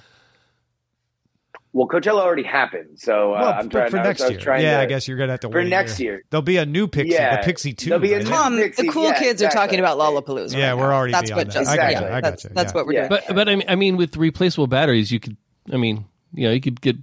Well, 1.73 1.87
Coachella 1.87 2.21
already 2.21 2.43
happened, 2.43 2.97
so 2.97 3.33
uh, 3.35 3.39
well, 3.41 3.53
I'm 3.59 3.69
trying. 3.69 3.91
for 3.91 3.97
I 3.97 4.01
was- 4.01 4.07
next 4.07 4.21
I 4.21 4.23
was 4.25 4.31
year. 4.31 4.39
trying 4.39 4.63
Yeah, 4.63 4.77
to- 4.77 4.83
I 4.83 4.85
guess 4.87 5.07
you're 5.07 5.17
gonna 5.17 5.33
have 5.33 5.41
to 5.41 5.49
for 5.49 5.57
wait 5.59 5.67
a 5.67 5.69
next 5.69 5.99
year. 5.99 6.13
year. 6.13 6.23
There'll 6.29 6.41
be 6.41 6.57
a 6.57 6.65
new 6.65 6.87
Pixy, 6.87 7.09
Yeah. 7.11 7.39
the 7.45 7.51
Pixy 7.53 7.77
Two. 7.77 7.89
There'll 7.89 8.01
be 8.01 8.13
a 8.13 8.17
right? 8.17 8.23
new 8.25 8.29
Tom, 8.31 8.55
the 8.55 8.89
cool 8.91 9.03
yeah, 9.09 9.19
kids 9.19 9.43
are 9.43 9.49
talking 9.51 9.79
about 9.79 9.97
Lollapalooza. 9.99 10.57
Yeah, 10.57 10.69
right 10.69 10.77
we're 10.77 10.93
already 10.93 11.11
That's 11.11 11.29
what 11.31 11.47
that. 11.47 11.53
just 11.53 11.69
I 11.69 11.75
got 11.75 11.91
yeah, 11.91 11.99
I 12.05 12.09
got 12.09 12.23
that's, 12.23 12.43
you, 12.45 12.49
that's 12.53 12.71
yeah. 12.71 12.75
what 12.75 12.87
we're 12.87 12.93
Yeah. 12.93 13.07
doing. 13.09 13.21
But 13.27 13.35
but 13.35 13.49
I 13.49 13.55
mean, 13.55 13.65
I 13.67 13.75
mean, 13.75 13.97
with 13.97 14.15
replaceable 14.17 14.67
batteries, 14.67 15.11
you 15.11 15.19
could. 15.19 15.37
I 15.71 15.77
mean, 15.77 16.05
you 16.33 16.47
know, 16.47 16.53
you 16.53 16.61
could 16.61 16.79
get 16.81 16.95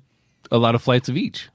a 0.50 0.58
lot 0.58 0.74
of 0.74 0.82
flights 0.82 1.08
of 1.10 1.16
each. 1.16 1.50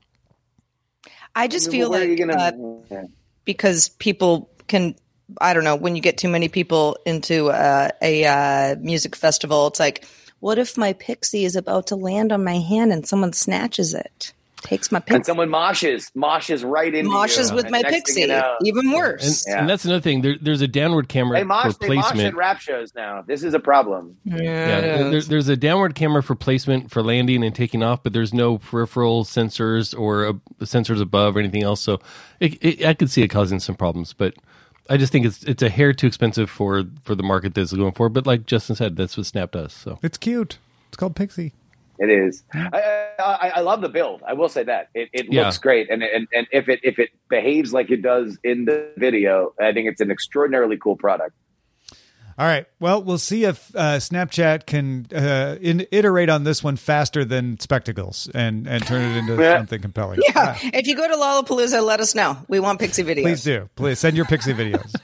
I 1.40 1.48
just 1.48 1.72
feel 1.72 1.90
where 1.90 2.08
like 2.08 2.18
gonna- 2.18 2.84
uh, 2.92 3.06
because 3.46 3.90
people 3.90 4.50
can 4.68 4.96
i 5.42 5.54
don't 5.54 5.64
know 5.64 5.76
when 5.76 5.96
you 5.96 6.02
get 6.02 6.18
too 6.18 6.30
many 6.30 6.48
people 6.50 6.98
into 7.06 7.50
uh, 7.50 7.90
a 8.02 8.26
uh, 8.26 8.76
music 8.80 9.16
festival 9.16 9.68
it's 9.68 9.80
like 9.80 10.06
what 10.40 10.58
if 10.58 10.78
my 10.78 10.94
Pixy 10.94 11.44
is 11.46 11.56
about 11.56 11.88
to 11.88 11.96
land 11.96 12.32
on 12.32 12.44
my 12.44 12.60
hand 12.60 12.92
and 12.92 13.06
someone 13.08 13.34
snatches 13.34 13.94
it 13.94 14.34
takes 14.62 14.92
my 14.92 15.02
and 15.08 15.24
Pixy 15.24 15.26
someone 15.26 15.50
moshes, 15.50 16.12
moshes 16.14 16.70
right 16.70 16.94
into 16.94 17.10
moshes 17.10 17.50
you, 17.50 17.56
with 17.56 17.66
and 17.66 17.72
my 17.72 17.82
Pixy 17.84 18.18
you 18.22 18.28
know- 18.28 18.56
even 18.64 18.86
And, 18.88 18.94
worse 18.94 19.46
Yeah. 19.48 19.60
and 19.62 19.70
that's 19.70 19.86
another 19.86 20.02
thing. 20.02 20.22
There, 20.22 20.36
there's 20.40 20.62
a 20.62 20.68
downward 20.68 21.08
camera 21.10 21.40
They 21.40 21.44
mosh, 21.44 21.74
for 21.74 21.88
they 21.88 21.96
mosh 21.96 22.18
at 22.20 22.36
rap 22.36 22.60
shows 22.60 22.94
now. 22.96 23.24
This 23.26 23.44
is 23.44 23.54
a 23.54 23.60
problem. 23.60 24.18
Yeah, 24.26 24.82
there, 25.10 25.22
there's 25.22 25.48
a 25.50 25.58
downward 25.58 25.96
camera 25.96 26.22
for 26.24 26.36
placement 26.36 26.92
for 26.92 27.02
landing 27.02 27.44
and 27.44 27.56
taking 27.56 27.84
off, 27.84 28.04
but 28.04 28.14
there's 28.14 28.34
no 28.34 28.58
peripheral 28.58 29.24
sensors 29.24 29.98
or 29.98 30.26
uh, 30.28 30.34
sensors 30.62 31.02
above 31.02 31.36
or 31.36 31.40
anything 31.40 31.64
else. 31.64 31.82
So 31.82 32.00
it, 32.40 32.58
it, 32.64 32.86
I 32.86 32.94
could 32.94 33.10
see 33.10 33.22
it 33.22 33.30
causing 33.30 33.60
some 33.60 33.76
problems, 33.76 34.14
but 34.14 34.34
I 34.90 34.98
just 34.98 35.12
think 35.12 35.26
it's 35.26 35.44
it's 35.44 35.62
a 35.64 35.70
hair 35.70 35.94
too 35.94 36.08
expensive 36.08 36.50
for 36.50 36.84
for 37.04 37.16
the 37.16 37.24
market 37.24 37.54
that's 37.54 37.72
going 37.74 37.94
for. 37.94 38.10
But 38.10 38.26
like 38.26 38.46
Justin 38.46 38.76
said, 38.76 38.96
that's 38.96 39.16
what 39.18 39.26
Snap 39.26 39.52
does. 39.52 39.72
So 39.74 40.00
It's 40.04 40.18
cute. 40.18 40.58
It's 40.88 40.98
called 40.98 41.16
Pixy. 41.16 41.52
It 42.00 42.10
is. 42.10 42.44
I, 42.54 43.10
I, 43.20 43.52
I 43.58 43.60
love 43.60 43.82
the 43.82 43.90
build. 43.90 44.24
I 44.26 44.32
will 44.34 44.48
say 44.50 44.64
that 44.64 44.88
it, 44.94 45.10
it 45.12 45.26
Yeah. 45.30 45.44
looks 45.44 45.58
great, 45.58 45.90
and, 45.90 46.02
and 46.02 46.28
and 46.34 46.48
if 46.52 46.70
it 46.70 46.80
if 46.82 46.98
it 46.98 47.10
behaves 47.30 47.74
like 47.74 47.92
it 47.92 48.02
does 48.02 48.38
in 48.44 48.66
the 48.66 48.90
video, 48.98 49.54
I 49.60 49.74
think 49.74 49.90
it's 49.90 50.00
an 50.00 50.10
extraordinarily 50.10 50.78
cool 50.78 50.96
product. 50.96 51.36
All 52.40 52.46
right. 52.46 52.66
Well, 52.80 53.04
we'll 53.04 53.18
see 53.18 53.44
if 53.44 53.76
uh, 53.76 53.98
Snapchat 53.98 54.66
can 54.66 55.06
uh, 55.14 55.58
in, 55.60 55.86
iterate 55.92 56.30
on 56.30 56.46
this 56.46 56.64
one 56.64 56.78
faster 56.78 57.26
than 57.26 57.60
Spectacles 57.60 58.30
and 58.34 58.66
and 58.66 58.82
turn 58.88 59.02
it 59.02 59.18
into 59.18 59.36
Yeah. 59.36 59.58
something 59.58 59.82
compelling. 59.82 60.22
yeah 60.34 60.58
if 60.64 60.88
you 60.88 60.96
go 60.96 61.06
to 61.06 61.16
lollapalooza 61.16 61.86
let 61.86 62.00
us 62.00 62.16
know 62.16 62.38
we 62.48 62.62
want 62.62 62.80
Pixy 62.80 63.04
videos 63.06 63.24
Please 63.24 63.44
do. 63.44 63.70
Please 63.76 64.00
send 64.00 64.16
your 64.16 64.26
Pixy 64.26 64.54
videos. 64.56 64.96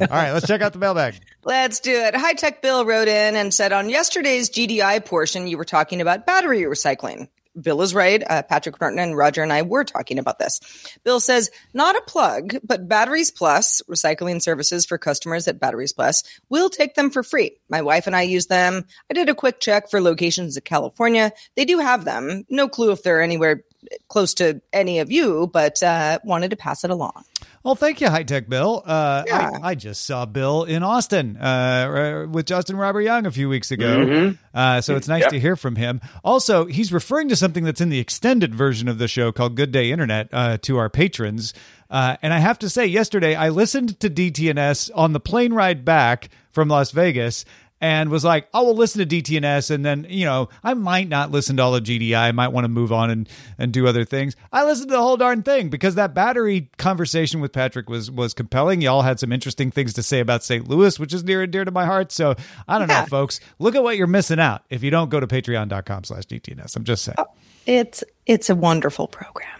All 0.00 0.08
right. 0.08 0.32
Let's 0.32 0.48
check 0.48 0.62
out 0.62 0.72
the 0.72 0.80
mailbag. 0.80 1.14
Let's 1.44 1.78
do 1.78 1.92
it. 1.94 2.16
High 2.16 2.32
Tech 2.34 2.60
Bill 2.60 2.84
wrote 2.84 3.06
in 3.06 3.36
and 3.36 3.54
said 3.54 3.72
on 3.72 3.88
yesterday's 3.88 4.50
GDI 4.50 5.04
portion, 5.04 5.46
you 5.46 5.58
were 5.58 5.64
talking 5.64 6.00
about 6.00 6.26
battery 6.26 6.62
recycling. 6.62 7.28
Bill 7.60 7.82
is 7.82 7.94
right. 7.94 8.22
Uh, 8.28 8.42
Patrick 8.42 8.80
Martin 8.80 8.98
and 8.98 9.16
Roger 9.16 9.42
and 9.42 9.52
I 9.52 9.62
were 9.62 9.84
talking 9.84 10.18
about 10.18 10.38
this. 10.38 10.60
Bill 11.04 11.20
says, 11.20 11.50
not 11.74 11.96
a 11.96 12.02
plug, 12.02 12.56
but 12.62 12.88
Batteries 12.88 13.30
Plus, 13.30 13.82
recycling 13.88 14.40
services 14.42 14.86
for 14.86 14.98
customers 14.98 15.48
at 15.48 15.60
Batteries 15.60 15.92
Plus, 15.92 16.22
will 16.48 16.70
take 16.70 16.94
them 16.94 17.10
for 17.10 17.22
free. 17.22 17.56
My 17.68 17.82
wife 17.82 18.06
and 18.06 18.16
I 18.16 18.22
use 18.22 18.46
them. 18.46 18.84
I 19.10 19.14
did 19.14 19.28
a 19.28 19.34
quick 19.34 19.60
check 19.60 19.90
for 19.90 20.00
locations 20.00 20.56
in 20.56 20.62
California. 20.62 21.32
They 21.56 21.64
do 21.64 21.78
have 21.78 22.04
them. 22.04 22.44
No 22.48 22.68
clue 22.68 22.92
if 22.92 23.02
they're 23.02 23.22
anywhere 23.22 23.64
close 24.08 24.34
to 24.34 24.60
any 24.72 24.98
of 24.98 25.10
you, 25.10 25.48
but 25.52 25.82
uh, 25.82 26.18
wanted 26.24 26.50
to 26.50 26.56
pass 26.56 26.84
it 26.84 26.90
along. 26.90 27.24
Well, 27.62 27.74
thank 27.74 28.00
you, 28.00 28.08
High 28.08 28.22
Tech 28.22 28.48
Bill. 28.48 28.82
Uh, 28.86 29.22
Yeah. 29.26 29.50
I, 29.62 29.70
I 29.70 29.74
just 29.74 30.06
saw 30.06 30.24
Bill 30.24 30.64
in 30.64 30.82
Austin 30.82 31.36
uh, 31.36 32.26
with 32.30 32.46
Justin 32.46 32.76
Robert 32.76 33.02
Young 33.02 33.26
a 33.26 33.30
few 33.30 33.50
weeks 33.50 33.70
ago. 33.70 34.32
Uh, 34.54 34.80
so 34.80 34.96
it's 34.96 35.08
nice 35.08 35.22
Yep. 35.24 35.30
to 35.32 35.40
hear 35.40 35.56
from 35.56 35.76
him. 35.76 36.00
Also, 36.24 36.64
he's 36.64 36.90
referring 36.90 37.28
to 37.28 37.36
something 37.36 37.62
that's 37.64 37.82
in 37.82 37.90
the 37.90 37.98
extended 37.98 38.54
version 38.54 38.88
of 38.88 38.96
the 38.96 39.08
show 39.08 39.30
called 39.30 39.56
Good 39.56 39.72
Day 39.72 39.92
Internet 39.92 40.28
uh, 40.32 40.56
to 40.62 40.78
our 40.78 40.88
patrons. 40.88 41.52
Uh, 41.90 42.16
and 42.22 42.32
I 42.32 42.38
have 42.38 42.58
to 42.60 42.70
say, 42.70 42.86
yesterday 42.86 43.34
I 43.34 43.50
listened 43.50 44.00
to 44.00 44.08
DTNS 44.08 44.90
on 44.94 45.12
the 45.12 45.20
plane 45.20 45.52
ride 45.52 45.84
back 45.84 46.30
from 46.52 46.68
Las 46.68 46.92
Vegas 46.92 47.44
and 47.80 48.10
was 48.10 48.24
like, 48.24 48.46
oh 48.52 48.60
I 48.60 48.62
will 48.62 48.74
listen 48.74 49.06
to 49.08 49.22
DTNS 49.22 49.70
and 49.70 49.84
then, 49.84 50.06
you 50.08 50.26
know, 50.26 50.50
I 50.62 50.74
might 50.74 51.08
not 51.08 51.30
listen 51.30 51.56
to 51.56 51.62
all 51.62 51.74
of 51.74 51.82
GDI. 51.82 52.14
I 52.14 52.32
might 52.32 52.48
want 52.48 52.64
to 52.64 52.68
move 52.68 52.92
on 52.92 53.08
and, 53.08 53.28
and 53.58 53.72
do 53.72 53.86
other 53.86 54.04
things. 54.04 54.36
I 54.52 54.64
listened 54.64 54.88
to 54.90 54.94
the 54.96 55.00
whole 55.00 55.16
darn 55.16 55.42
thing 55.42 55.70
because 55.70 55.94
that 55.94 56.12
battery 56.12 56.68
conversation 56.76 57.40
with 57.40 57.52
Patrick 57.52 57.88
was 57.88 58.10
was 58.10 58.34
compelling. 58.34 58.82
Y'all 58.82 59.00
had 59.02 59.18
some 59.18 59.32
interesting 59.32 59.70
things 59.70 59.94
to 59.94 60.02
say 60.02 60.20
about 60.20 60.44
St. 60.44 60.68
Louis, 60.68 60.98
which 60.98 61.14
is 61.14 61.24
near 61.24 61.42
and 61.42 61.50
dear 61.50 61.64
to 61.64 61.70
my 61.70 61.86
heart. 61.86 62.12
So 62.12 62.34
I 62.68 62.78
don't 62.78 62.88
Yeah. 62.88 63.00
know, 63.00 63.06
folks. 63.06 63.40
Look 63.58 63.74
at 63.74 63.82
what 63.82 63.96
you're 63.96 64.06
missing 64.06 64.38
out 64.40 64.62
if 64.68 64.82
you 64.82 64.90
don't 64.90 65.08
go 65.08 65.18
to 65.18 65.26
patreon.com 65.26 66.04
slash 66.04 66.24
DTNS. 66.26 66.76
I'm 66.76 66.84
just 66.84 67.02
saying. 67.04 67.16
Oh, 67.18 67.26
it's 67.66 68.04
it's 68.26 68.50
a 68.50 68.54
wonderful 68.54 69.08
program, 69.08 69.58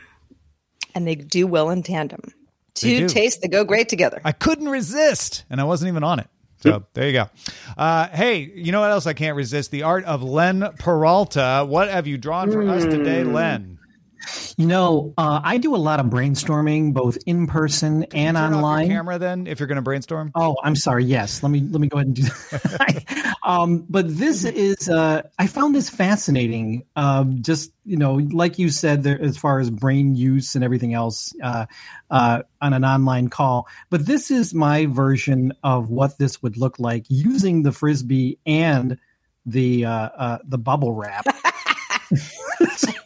and 0.95 1.07
they 1.07 1.15
do 1.15 1.47
well 1.47 1.71
in 1.71 1.83
tandem. 1.83 2.21
Two 2.75 3.09
tastes 3.09 3.41
that 3.41 3.49
go 3.51 3.65
great 3.65 3.89
together. 3.89 4.21
I 4.25 4.33
couldn't 4.33 4.69
resist, 4.69 5.45
and 5.51 5.61
I 5.61 5.65
wasn't 5.65 5.89
even 5.89 6.05
on 6.05 6.19
it. 6.19 6.29
So 6.61 6.85
there 6.95 7.07
you 7.07 7.13
go. 7.13 7.31
Uh, 7.77 8.09
hey, 8.09 8.51
you 8.55 8.71
know 8.71 8.81
what 8.81 8.91
else 8.91 9.07
I 9.07 9.15
can't 9.15 9.37
resist? 9.37 9.71
The 9.71 9.83
art 9.83 10.05
of 10.05 10.23
Len 10.23 10.69
Peralta. 10.79 11.65
What 11.67 11.89
have 11.89 12.07
you 12.07 12.19
drawn 12.19 12.51
for 12.53 12.69
us 12.69 12.85
today, 12.85 13.25
Len? 13.25 13.80
You 14.57 14.67
know, 14.67 15.15
uh, 15.17 15.41
I 15.43 15.59
do 15.59 15.75
a 15.75 15.79
lot 15.79 16.01
of 16.01 16.07
brainstorming, 16.07 16.93
both 16.93 17.19
in 17.27 17.47
person 17.47 18.05
and 18.15 18.37
Turn 18.37 18.37
off 18.37 18.51
your 18.51 18.57
online. 18.57 18.89
camera 18.89 19.19
then, 19.19 19.47
if 19.47 19.61
you're 19.61 19.67
going 19.67 19.77
to 19.77 19.83
brainstorm. 19.83 20.33
Oh, 20.35 20.57
I'm 20.63 20.77
sorry. 20.77 21.05
Yes, 21.05 21.43
let 21.43 21.51
me 21.51 21.61
let 21.61 21.81
me 21.81 21.89
go 21.89 21.99
ahead 21.99 22.09
and 22.09 22.17
do 22.17 22.23
that. 22.23 23.37
um, 23.43 23.87
but 23.89 24.07
this 24.09 24.45
is 24.45 24.89
uh, 24.89 25.23
I 25.39 25.47
found 25.47 25.75
this 25.75 25.89
fascinating. 25.89 26.85
Um, 26.97 27.43
just 27.43 27.73
you 27.85 27.97
know, 27.97 28.15
like 28.15 28.59
you 28.59 28.69
said, 28.69 29.03
there 29.03 29.21
as 29.21 29.37
far 29.37 29.61
as 29.61 29.71
brain 29.71 30.15
use 30.15 30.55
and 30.55 30.63
everything 30.63 30.95
else 30.95 31.33
uh, 31.43 31.67
uh, 32.11 32.43
on 32.61 32.73
an 32.73 32.85
online 32.85 33.29
call. 33.29 33.69
But 33.89 34.07
this 34.07 34.31
is 34.31 34.55
my 34.55 34.87
version 34.87 35.53
of 35.63 35.91
what 35.91 36.19
this 36.19 36.43
would 36.43 36.57
look 36.57 36.79
like 36.79 37.07
using 37.09 37.63
the 37.63 37.73
frisbee 37.73 38.39
and 38.45 38.99
the 39.47 39.87
uh, 39.87 39.91
uh, 39.91 40.39
the 40.45 40.59
bubble 40.59 40.93
wrap. 40.93 41.25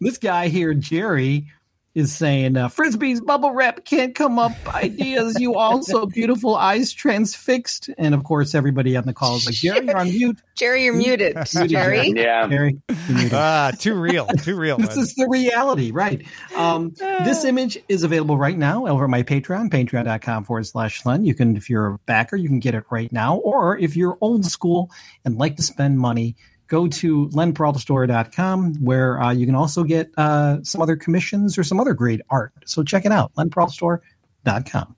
this 0.00 0.18
guy 0.18 0.48
here, 0.48 0.74
Jerry, 0.74 1.46
is 1.94 2.12
saying 2.12 2.56
uh, 2.56 2.68
frisbee's 2.68 3.20
bubble 3.20 3.52
wrap 3.52 3.84
can't 3.84 4.16
come 4.16 4.36
up 4.36 4.50
ideas. 4.74 5.38
You 5.38 5.54
also 5.54 6.06
beautiful 6.06 6.56
eyes 6.56 6.92
transfixed, 6.92 7.88
and 7.96 8.14
of 8.16 8.24
course 8.24 8.52
everybody 8.52 8.96
on 8.96 9.04
the 9.06 9.12
call 9.12 9.36
is 9.36 9.46
like 9.46 9.54
Jerry, 9.54 9.86
you're 9.86 9.96
on 9.96 10.08
mute. 10.08 10.40
Jerry, 10.56 10.84
you're 10.84 10.94
muted. 10.94 11.36
Jerry, 11.68 12.08
Yeah. 12.16 12.48
Jerry, 12.48 12.80
you're 12.88 13.16
muted. 13.16 13.32
Ah, 13.34 13.70
too 13.78 13.94
real, 13.94 14.26
too 14.26 14.56
real. 14.56 14.76
This 14.76 14.96
Len. 14.96 14.98
is 15.04 15.14
the 15.14 15.28
reality, 15.28 15.92
right? 15.92 16.26
Um, 16.56 16.94
this 16.98 17.44
image 17.44 17.78
is 17.88 18.02
available 18.02 18.38
right 18.38 18.58
now 18.58 18.88
over 18.88 19.04
at 19.04 19.10
my 19.10 19.22
Patreon, 19.22 19.70
patreon.com 19.70 20.44
forward 20.44 20.66
slash 20.66 21.06
Len. 21.06 21.24
You 21.24 21.34
can, 21.34 21.56
if 21.56 21.70
you're 21.70 21.86
a 21.94 21.98
backer, 22.06 22.34
you 22.34 22.48
can 22.48 22.58
get 22.58 22.74
it 22.74 22.84
right 22.90 23.12
now. 23.12 23.36
Or 23.36 23.78
if 23.78 23.96
you're 23.96 24.18
old 24.20 24.44
school 24.46 24.90
and 25.24 25.38
like 25.38 25.54
to 25.56 25.62
spend 25.62 25.98
money, 26.00 26.34
go 26.68 26.88
to 26.88 27.28
lenperaltastore.com 27.28 28.74
where 28.76 29.20
uh, 29.20 29.32
you 29.32 29.46
can 29.46 29.54
also 29.54 29.84
get 29.84 30.10
uh, 30.16 30.58
some 30.62 30.80
other 30.80 30.96
commissions 30.96 31.58
or 31.58 31.64
some 31.64 31.80
other 31.80 31.94
great 31.94 32.20
art. 32.30 32.52
So 32.66 32.82
check 32.82 33.04
it 33.04 33.12
out, 33.12 33.34
lenperaltastore.com. 33.34 34.96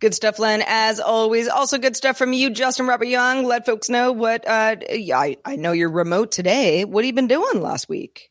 good 0.00 0.14
stuff, 0.14 0.38
Len. 0.38 0.62
As 0.66 1.00
always, 1.00 1.48
also 1.48 1.78
good 1.78 1.96
stuff 1.96 2.16
from 2.16 2.32
you, 2.32 2.50
Justin 2.50 2.86
Robert 2.86 3.08
Young. 3.08 3.44
Let 3.44 3.66
folks 3.66 3.88
know 3.88 4.12
what. 4.12 4.46
Uh, 4.46 4.76
I 4.90 5.36
I 5.44 5.56
know 5.56 5.72
you're 5.72 5.90
remote 5.90 6.32
today. 6.32 6.84
What 6.84 7.04
have 7.04 7.06
you 7.06 7.12
been 7.12 7.26
doing 7.26 7.60
last 7.60 7.88
week? 7.88 8.30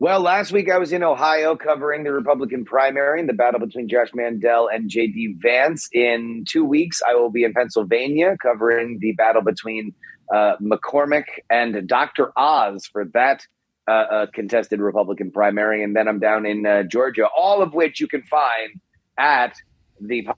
Well, 0.00 0.20
last 0.20 0.50
week 0.50 0.70
I 0.70 0.78
was 0.78 0.92
in 0.92 1.02
Ohio 1.02 1.56
covering 1.56 2.04
the 2.04 2.12
Republican 2.12 2.64
primary 2.64 3.20
and 3.20 3.28
the 3.28 3.34
battle 3.34 3.60
between 3.60 3.86
Josh 3.86 4.08
Mandel 4.14 4.66
and 4.66 4.88
J.D. 4.88 5.36
Vance. 5.42 5.90
In 5.92 6.46
two 6.48 6.64
weeks, 6.64 7.02
I 7.06 7.14
will 7.16 7.30
be 7.30 7.44
in 7.44 7.52
Pennsylvania 7.52 8.34
covering 8.40 8.98
the 9.02 9.12
battle 9.12 9.42
between 9.42 9.92
uh, 10.32 10.56
McCormick 10.60 11.24
and 11.48 11.86
Dr. 11.88 12.32
Oz 12.36 12.86
for 12.86 13.04
that 13.06 13.46
uh, 13.88 13.92
uh, 13.92 14.26
contested 14.32 14.80
Republican 14.80 15.30
primary. 15.30 15.82
And 15.82 15.96
then 15.96 16.06
I'm 16.06 16.20
down 16.20 16.46
in 16.46 16.64
uh, 16.66 16.84
Georgia, 16.84 17.26
all 17.36 17.62
of 17.62 17.74
which 17.74 18.00
you 18.00 18.06
can 18.06 18.22
find 18.22 18.80
at 19.18 19.54
the 20.00 20.28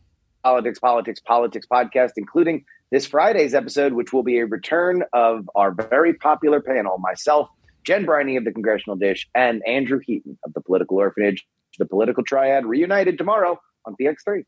Politics, 0.43 0.78
Politics, 0.78 1.20
Politics 1.20 1.66
podcast, 1.70 2.12
including 2.16 2.64
this 2.90 3.07
Friday's 3.07 3.55
episode, 3.55 3.93
which 3.93 4.12
will 4.12 4.22
be 4.22 4.38
a 4.38 4.47
return 4.47 5.03
of 5.12 5.49
our 5.55 5.70
very 5.70 6.14
popular 6.14 6.61
panel, 6.61 6.99
myself, 6.99 7.49
Jen 7.84 8.05
Briney 8.05 8.36
of 8.36 8.45
the 8.45 8.53
Congressional 8.53 8.97
Dish, 8.97 9.28
and 9.34 9.62
Andrew 9.66 10.01
Heaton 10.03 10.38
of 10.45 10.53
the 10.53 10.61
Political 10.61 10.99
Orphanage. 10.99 11.47
The 11.78 11.86
Political 11.86 12.24
Triad 12.24 12.66
reunited 12.66 13.18
tomorrow 13.18 13.61
on 13.86 13.97
PX3. 14.01 14.45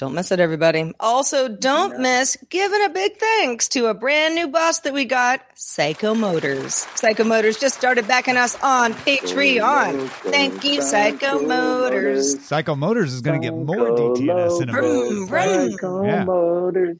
Don't 0.00 0.14
miss 0.14 0.32
it, 0.32 0.40
everybody. 0.40 0.94
Also, 0.98 1.46
don't 1.46 2.00
miss 2.00 2.38
giving 2.48 2.82
a 2.86 2.88
big 2.88 3.18
thanks 3.18 3.68
to 3.68 3.84
a 3.88 3.92
brand 3.92 4.34
new 4.34 4.48
boss 4.48 4.78
that 4.80 4.94
we 4.94 5.04
got, 5.04 5.42
Psycho 5.56 6.14
Motors. 6.14 6.86
Psycho 6.94 7.22
Motors 7.22 7.58
just 7.58 7.76
started 7.76 8.08
backing 8.08 8.38
us 8.38 8.56
on 8.62 8.94
Patreon. 8.94 10.08
Thank 10.08 10.64
you, 10.64 10.80
Psycho 10.80 11.40
Motors. 11.42 12.42
Psycho 12.46 12.74
Motors 12.76 13.12
is 13.12 13.20
going 13.20 13.42
to 13.42 13.46
get 13.46 13.54
more 13.54 13.76
DTNS 13.90 14.62
in 14.62 14.68
a 14.70 14.72
Vroom, 14.72 15.30
minute. 15.30 15.78
vroom. 15.80 16.04
Yeah. 16.06 16.24
Motors. 16.24 16.96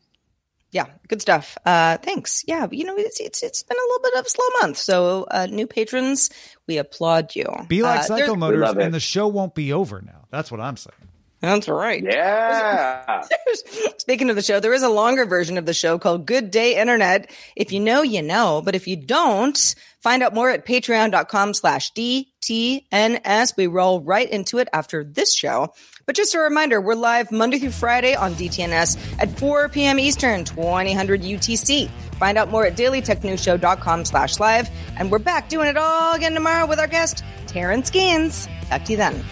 Yeah, 0.71 0.85
good 1.09 1.23
stuff. 1.23 1.57
Uh, 1.65 1.97
thanks. 1.97 2.45
Yeah, 2.47 2.67
you 2.71 2.85
know, 2.85 2.97
it's, 2.99 3.19
it's 3.19 3.43
it's 3.43 3.63
been 3.63 3.79
a 3.79 3.81
little 3.81 4.03
bit 4.03 4.15
of 4.19 4.27
a 4.27 4.29
slow 4.29 4.45
month. 4.61 4.77
So, 4.77 5.27
uh, 5.31 5.47
new 5.51 5.67
patrons, 5.67 6.29
we 6.69 6.77
applaud 6.77 7.35
you. 7.35 7.47
Be 7.67 7.81
like 7.83 8.01
Uh, 8.01 8.03
Psycho 8.03 8.35
Motors, 8.37 8.69
and 8.77 8.93
the 8.93 9.01
show 9.01 9.27
won't 9.27 9.55
be 9.55 9.73
over 9.73 10.03
now. 10.03 10.27
That's 10.31 10.51
what 10.53 10.61
I'm 10.61 10.77
saying. 10.77 10.95
That's 11.41 11.69
right. 11.69 12.03
Yeah. 12.03 13.23
Speaking 13.99 14.29
of 14.29 14.37
the 14.37 14.43
show, 14.43 14.61
there 14.61 14.75
is 14.75 14.83
a 14.83 14.91
longer 14.91 15.25
version 15.25 15.57
of 15.57 15.65
the 15.65 15.73
show 15.73 15.99
called 15.99 16.27
Good 16.27 16.51
Day 16.51 16.79
Internet. 16.79 17.31
If 17.57 17.73
you 17.73 17.81
know, 17.81 18.03
you 18.03 18.21
know. 18.21 18.61
But 18.63 18.75
if 18.75 18.87
you 18.87 18.97
don't, 18.97 19.75
find 20.01 20.23
out 20.23 20.35
more 20.35 20.51
at 20.51 20.67
patreon.com 20.67 21.55
slash 21.55 21.93
DTNS. 21.93 23.57
We 23.57 23.67
roll 23.69 24.03
right 24.03 24.29
into 24.29 24.59
it 24.59 24.69
after 24.75 25.03
this 25.03 25.35
show. 25.35 25.73
But 26.05 26.15
just 26.15 26.35
a 26.35 26.41
reminder, 26.41 26.79
we're 26.79 26.95
live 26.95 27.33
Monday 27.33 27.59
through 27.59 27.71
Friday 27.71 28.15
on 28.15 28.35
DTNS 28.35 29.21
at 29.21 29.39
4 29.39 29.71
p.m. 29.71 29.99
Eastern, 29.99 30.45
2000 30.45 30.97
UTC. 31.23 31.89
Find 32.19 32.37
out 32.37 32.51
more 32.51 32.67
at 32.67 32.77
dailytechnewsshow.com 32.77 34.05
slash 34.05 34.39
live. 34.39 34.69
And 34.99 35.11
we're 35.11 35.21
back 35.21 35.49
doing 35.49 35.69
it 35.69 35.79
all 35.79 36.15
again 36.15 36.35
tomorrow 36.35 36.67
with 36.67 36.79
our 36.79 36.89
guest, 36.89 37.25
Terrence 37.47 37.89
Gaines. 37.89 38.47
Back 38.69 38.85
to 38.87 38.93
you 38.93 38.99
then. 38.99 39.25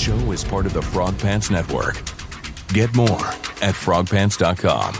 Show 0.00 0.32
is 0.32 0.42
part 0.42 0.66
of 0.66 0.72
the 0.72 0.82
Frog 0.82 1.18
Pants 1.18 1.50
Network. 1.50 1.96
Get 2.72 2.94
more 2.94 3.26
at 3.60 3.74
frogpants.com. 3.74 4.94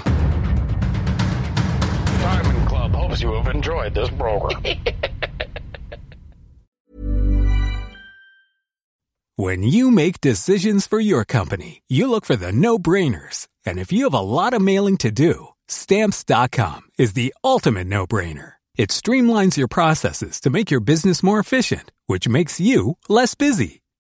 Diamond 2.20 2.68
Club 2.68 2.92
hopes 2.92 3.22
you 3.22 3.32
have 3.32 3.55
enjoyed 3.55 3.94
this 3.94 4.11
program. 4.11 4.62
When 9.40 9.62
you 9.62 9.90
make 9.90 10.20
decisions 10.20 10.86
for 10.86 11.01
your 11.01 11.24
company, 11.24 11.80
you 11.88 12.11
look 12.11 12.26
for 12.26 12.36
the 12.36 12.53
no 12.53 12.78
brainers. 12.78 13.48
And 13.64 13.78
if 13.78 13.90
you 13.90 14.05
have 14.05 14.12
a 14.12 14.20
lot 14.20 14.53
of 14.53 14.61
mailing 14.61 14.98
to 14.98 15.11
do, 15.11 15.48
stamps.com 15.66 16.82
is 16.98 17.14
the 17.14 17.32
ultimate 17.42 17.86
no 17.86 18.07
brainer. 18.07 18.57
It 18.76 18.90
streamlines 18.90 19.57
your 19.57 19.66
processes 19.66 20.40
to 20.40 20.51
make 20.51 20.70
your 20.70 20.80
business 20.80 21.22
more 21.22 21.38
efficient, 21.38 21.90
which 22.05 22.28
makes 22.28 22.61
you 22.61 22.98
less 23.09 23.34
busy. 23.34 23.80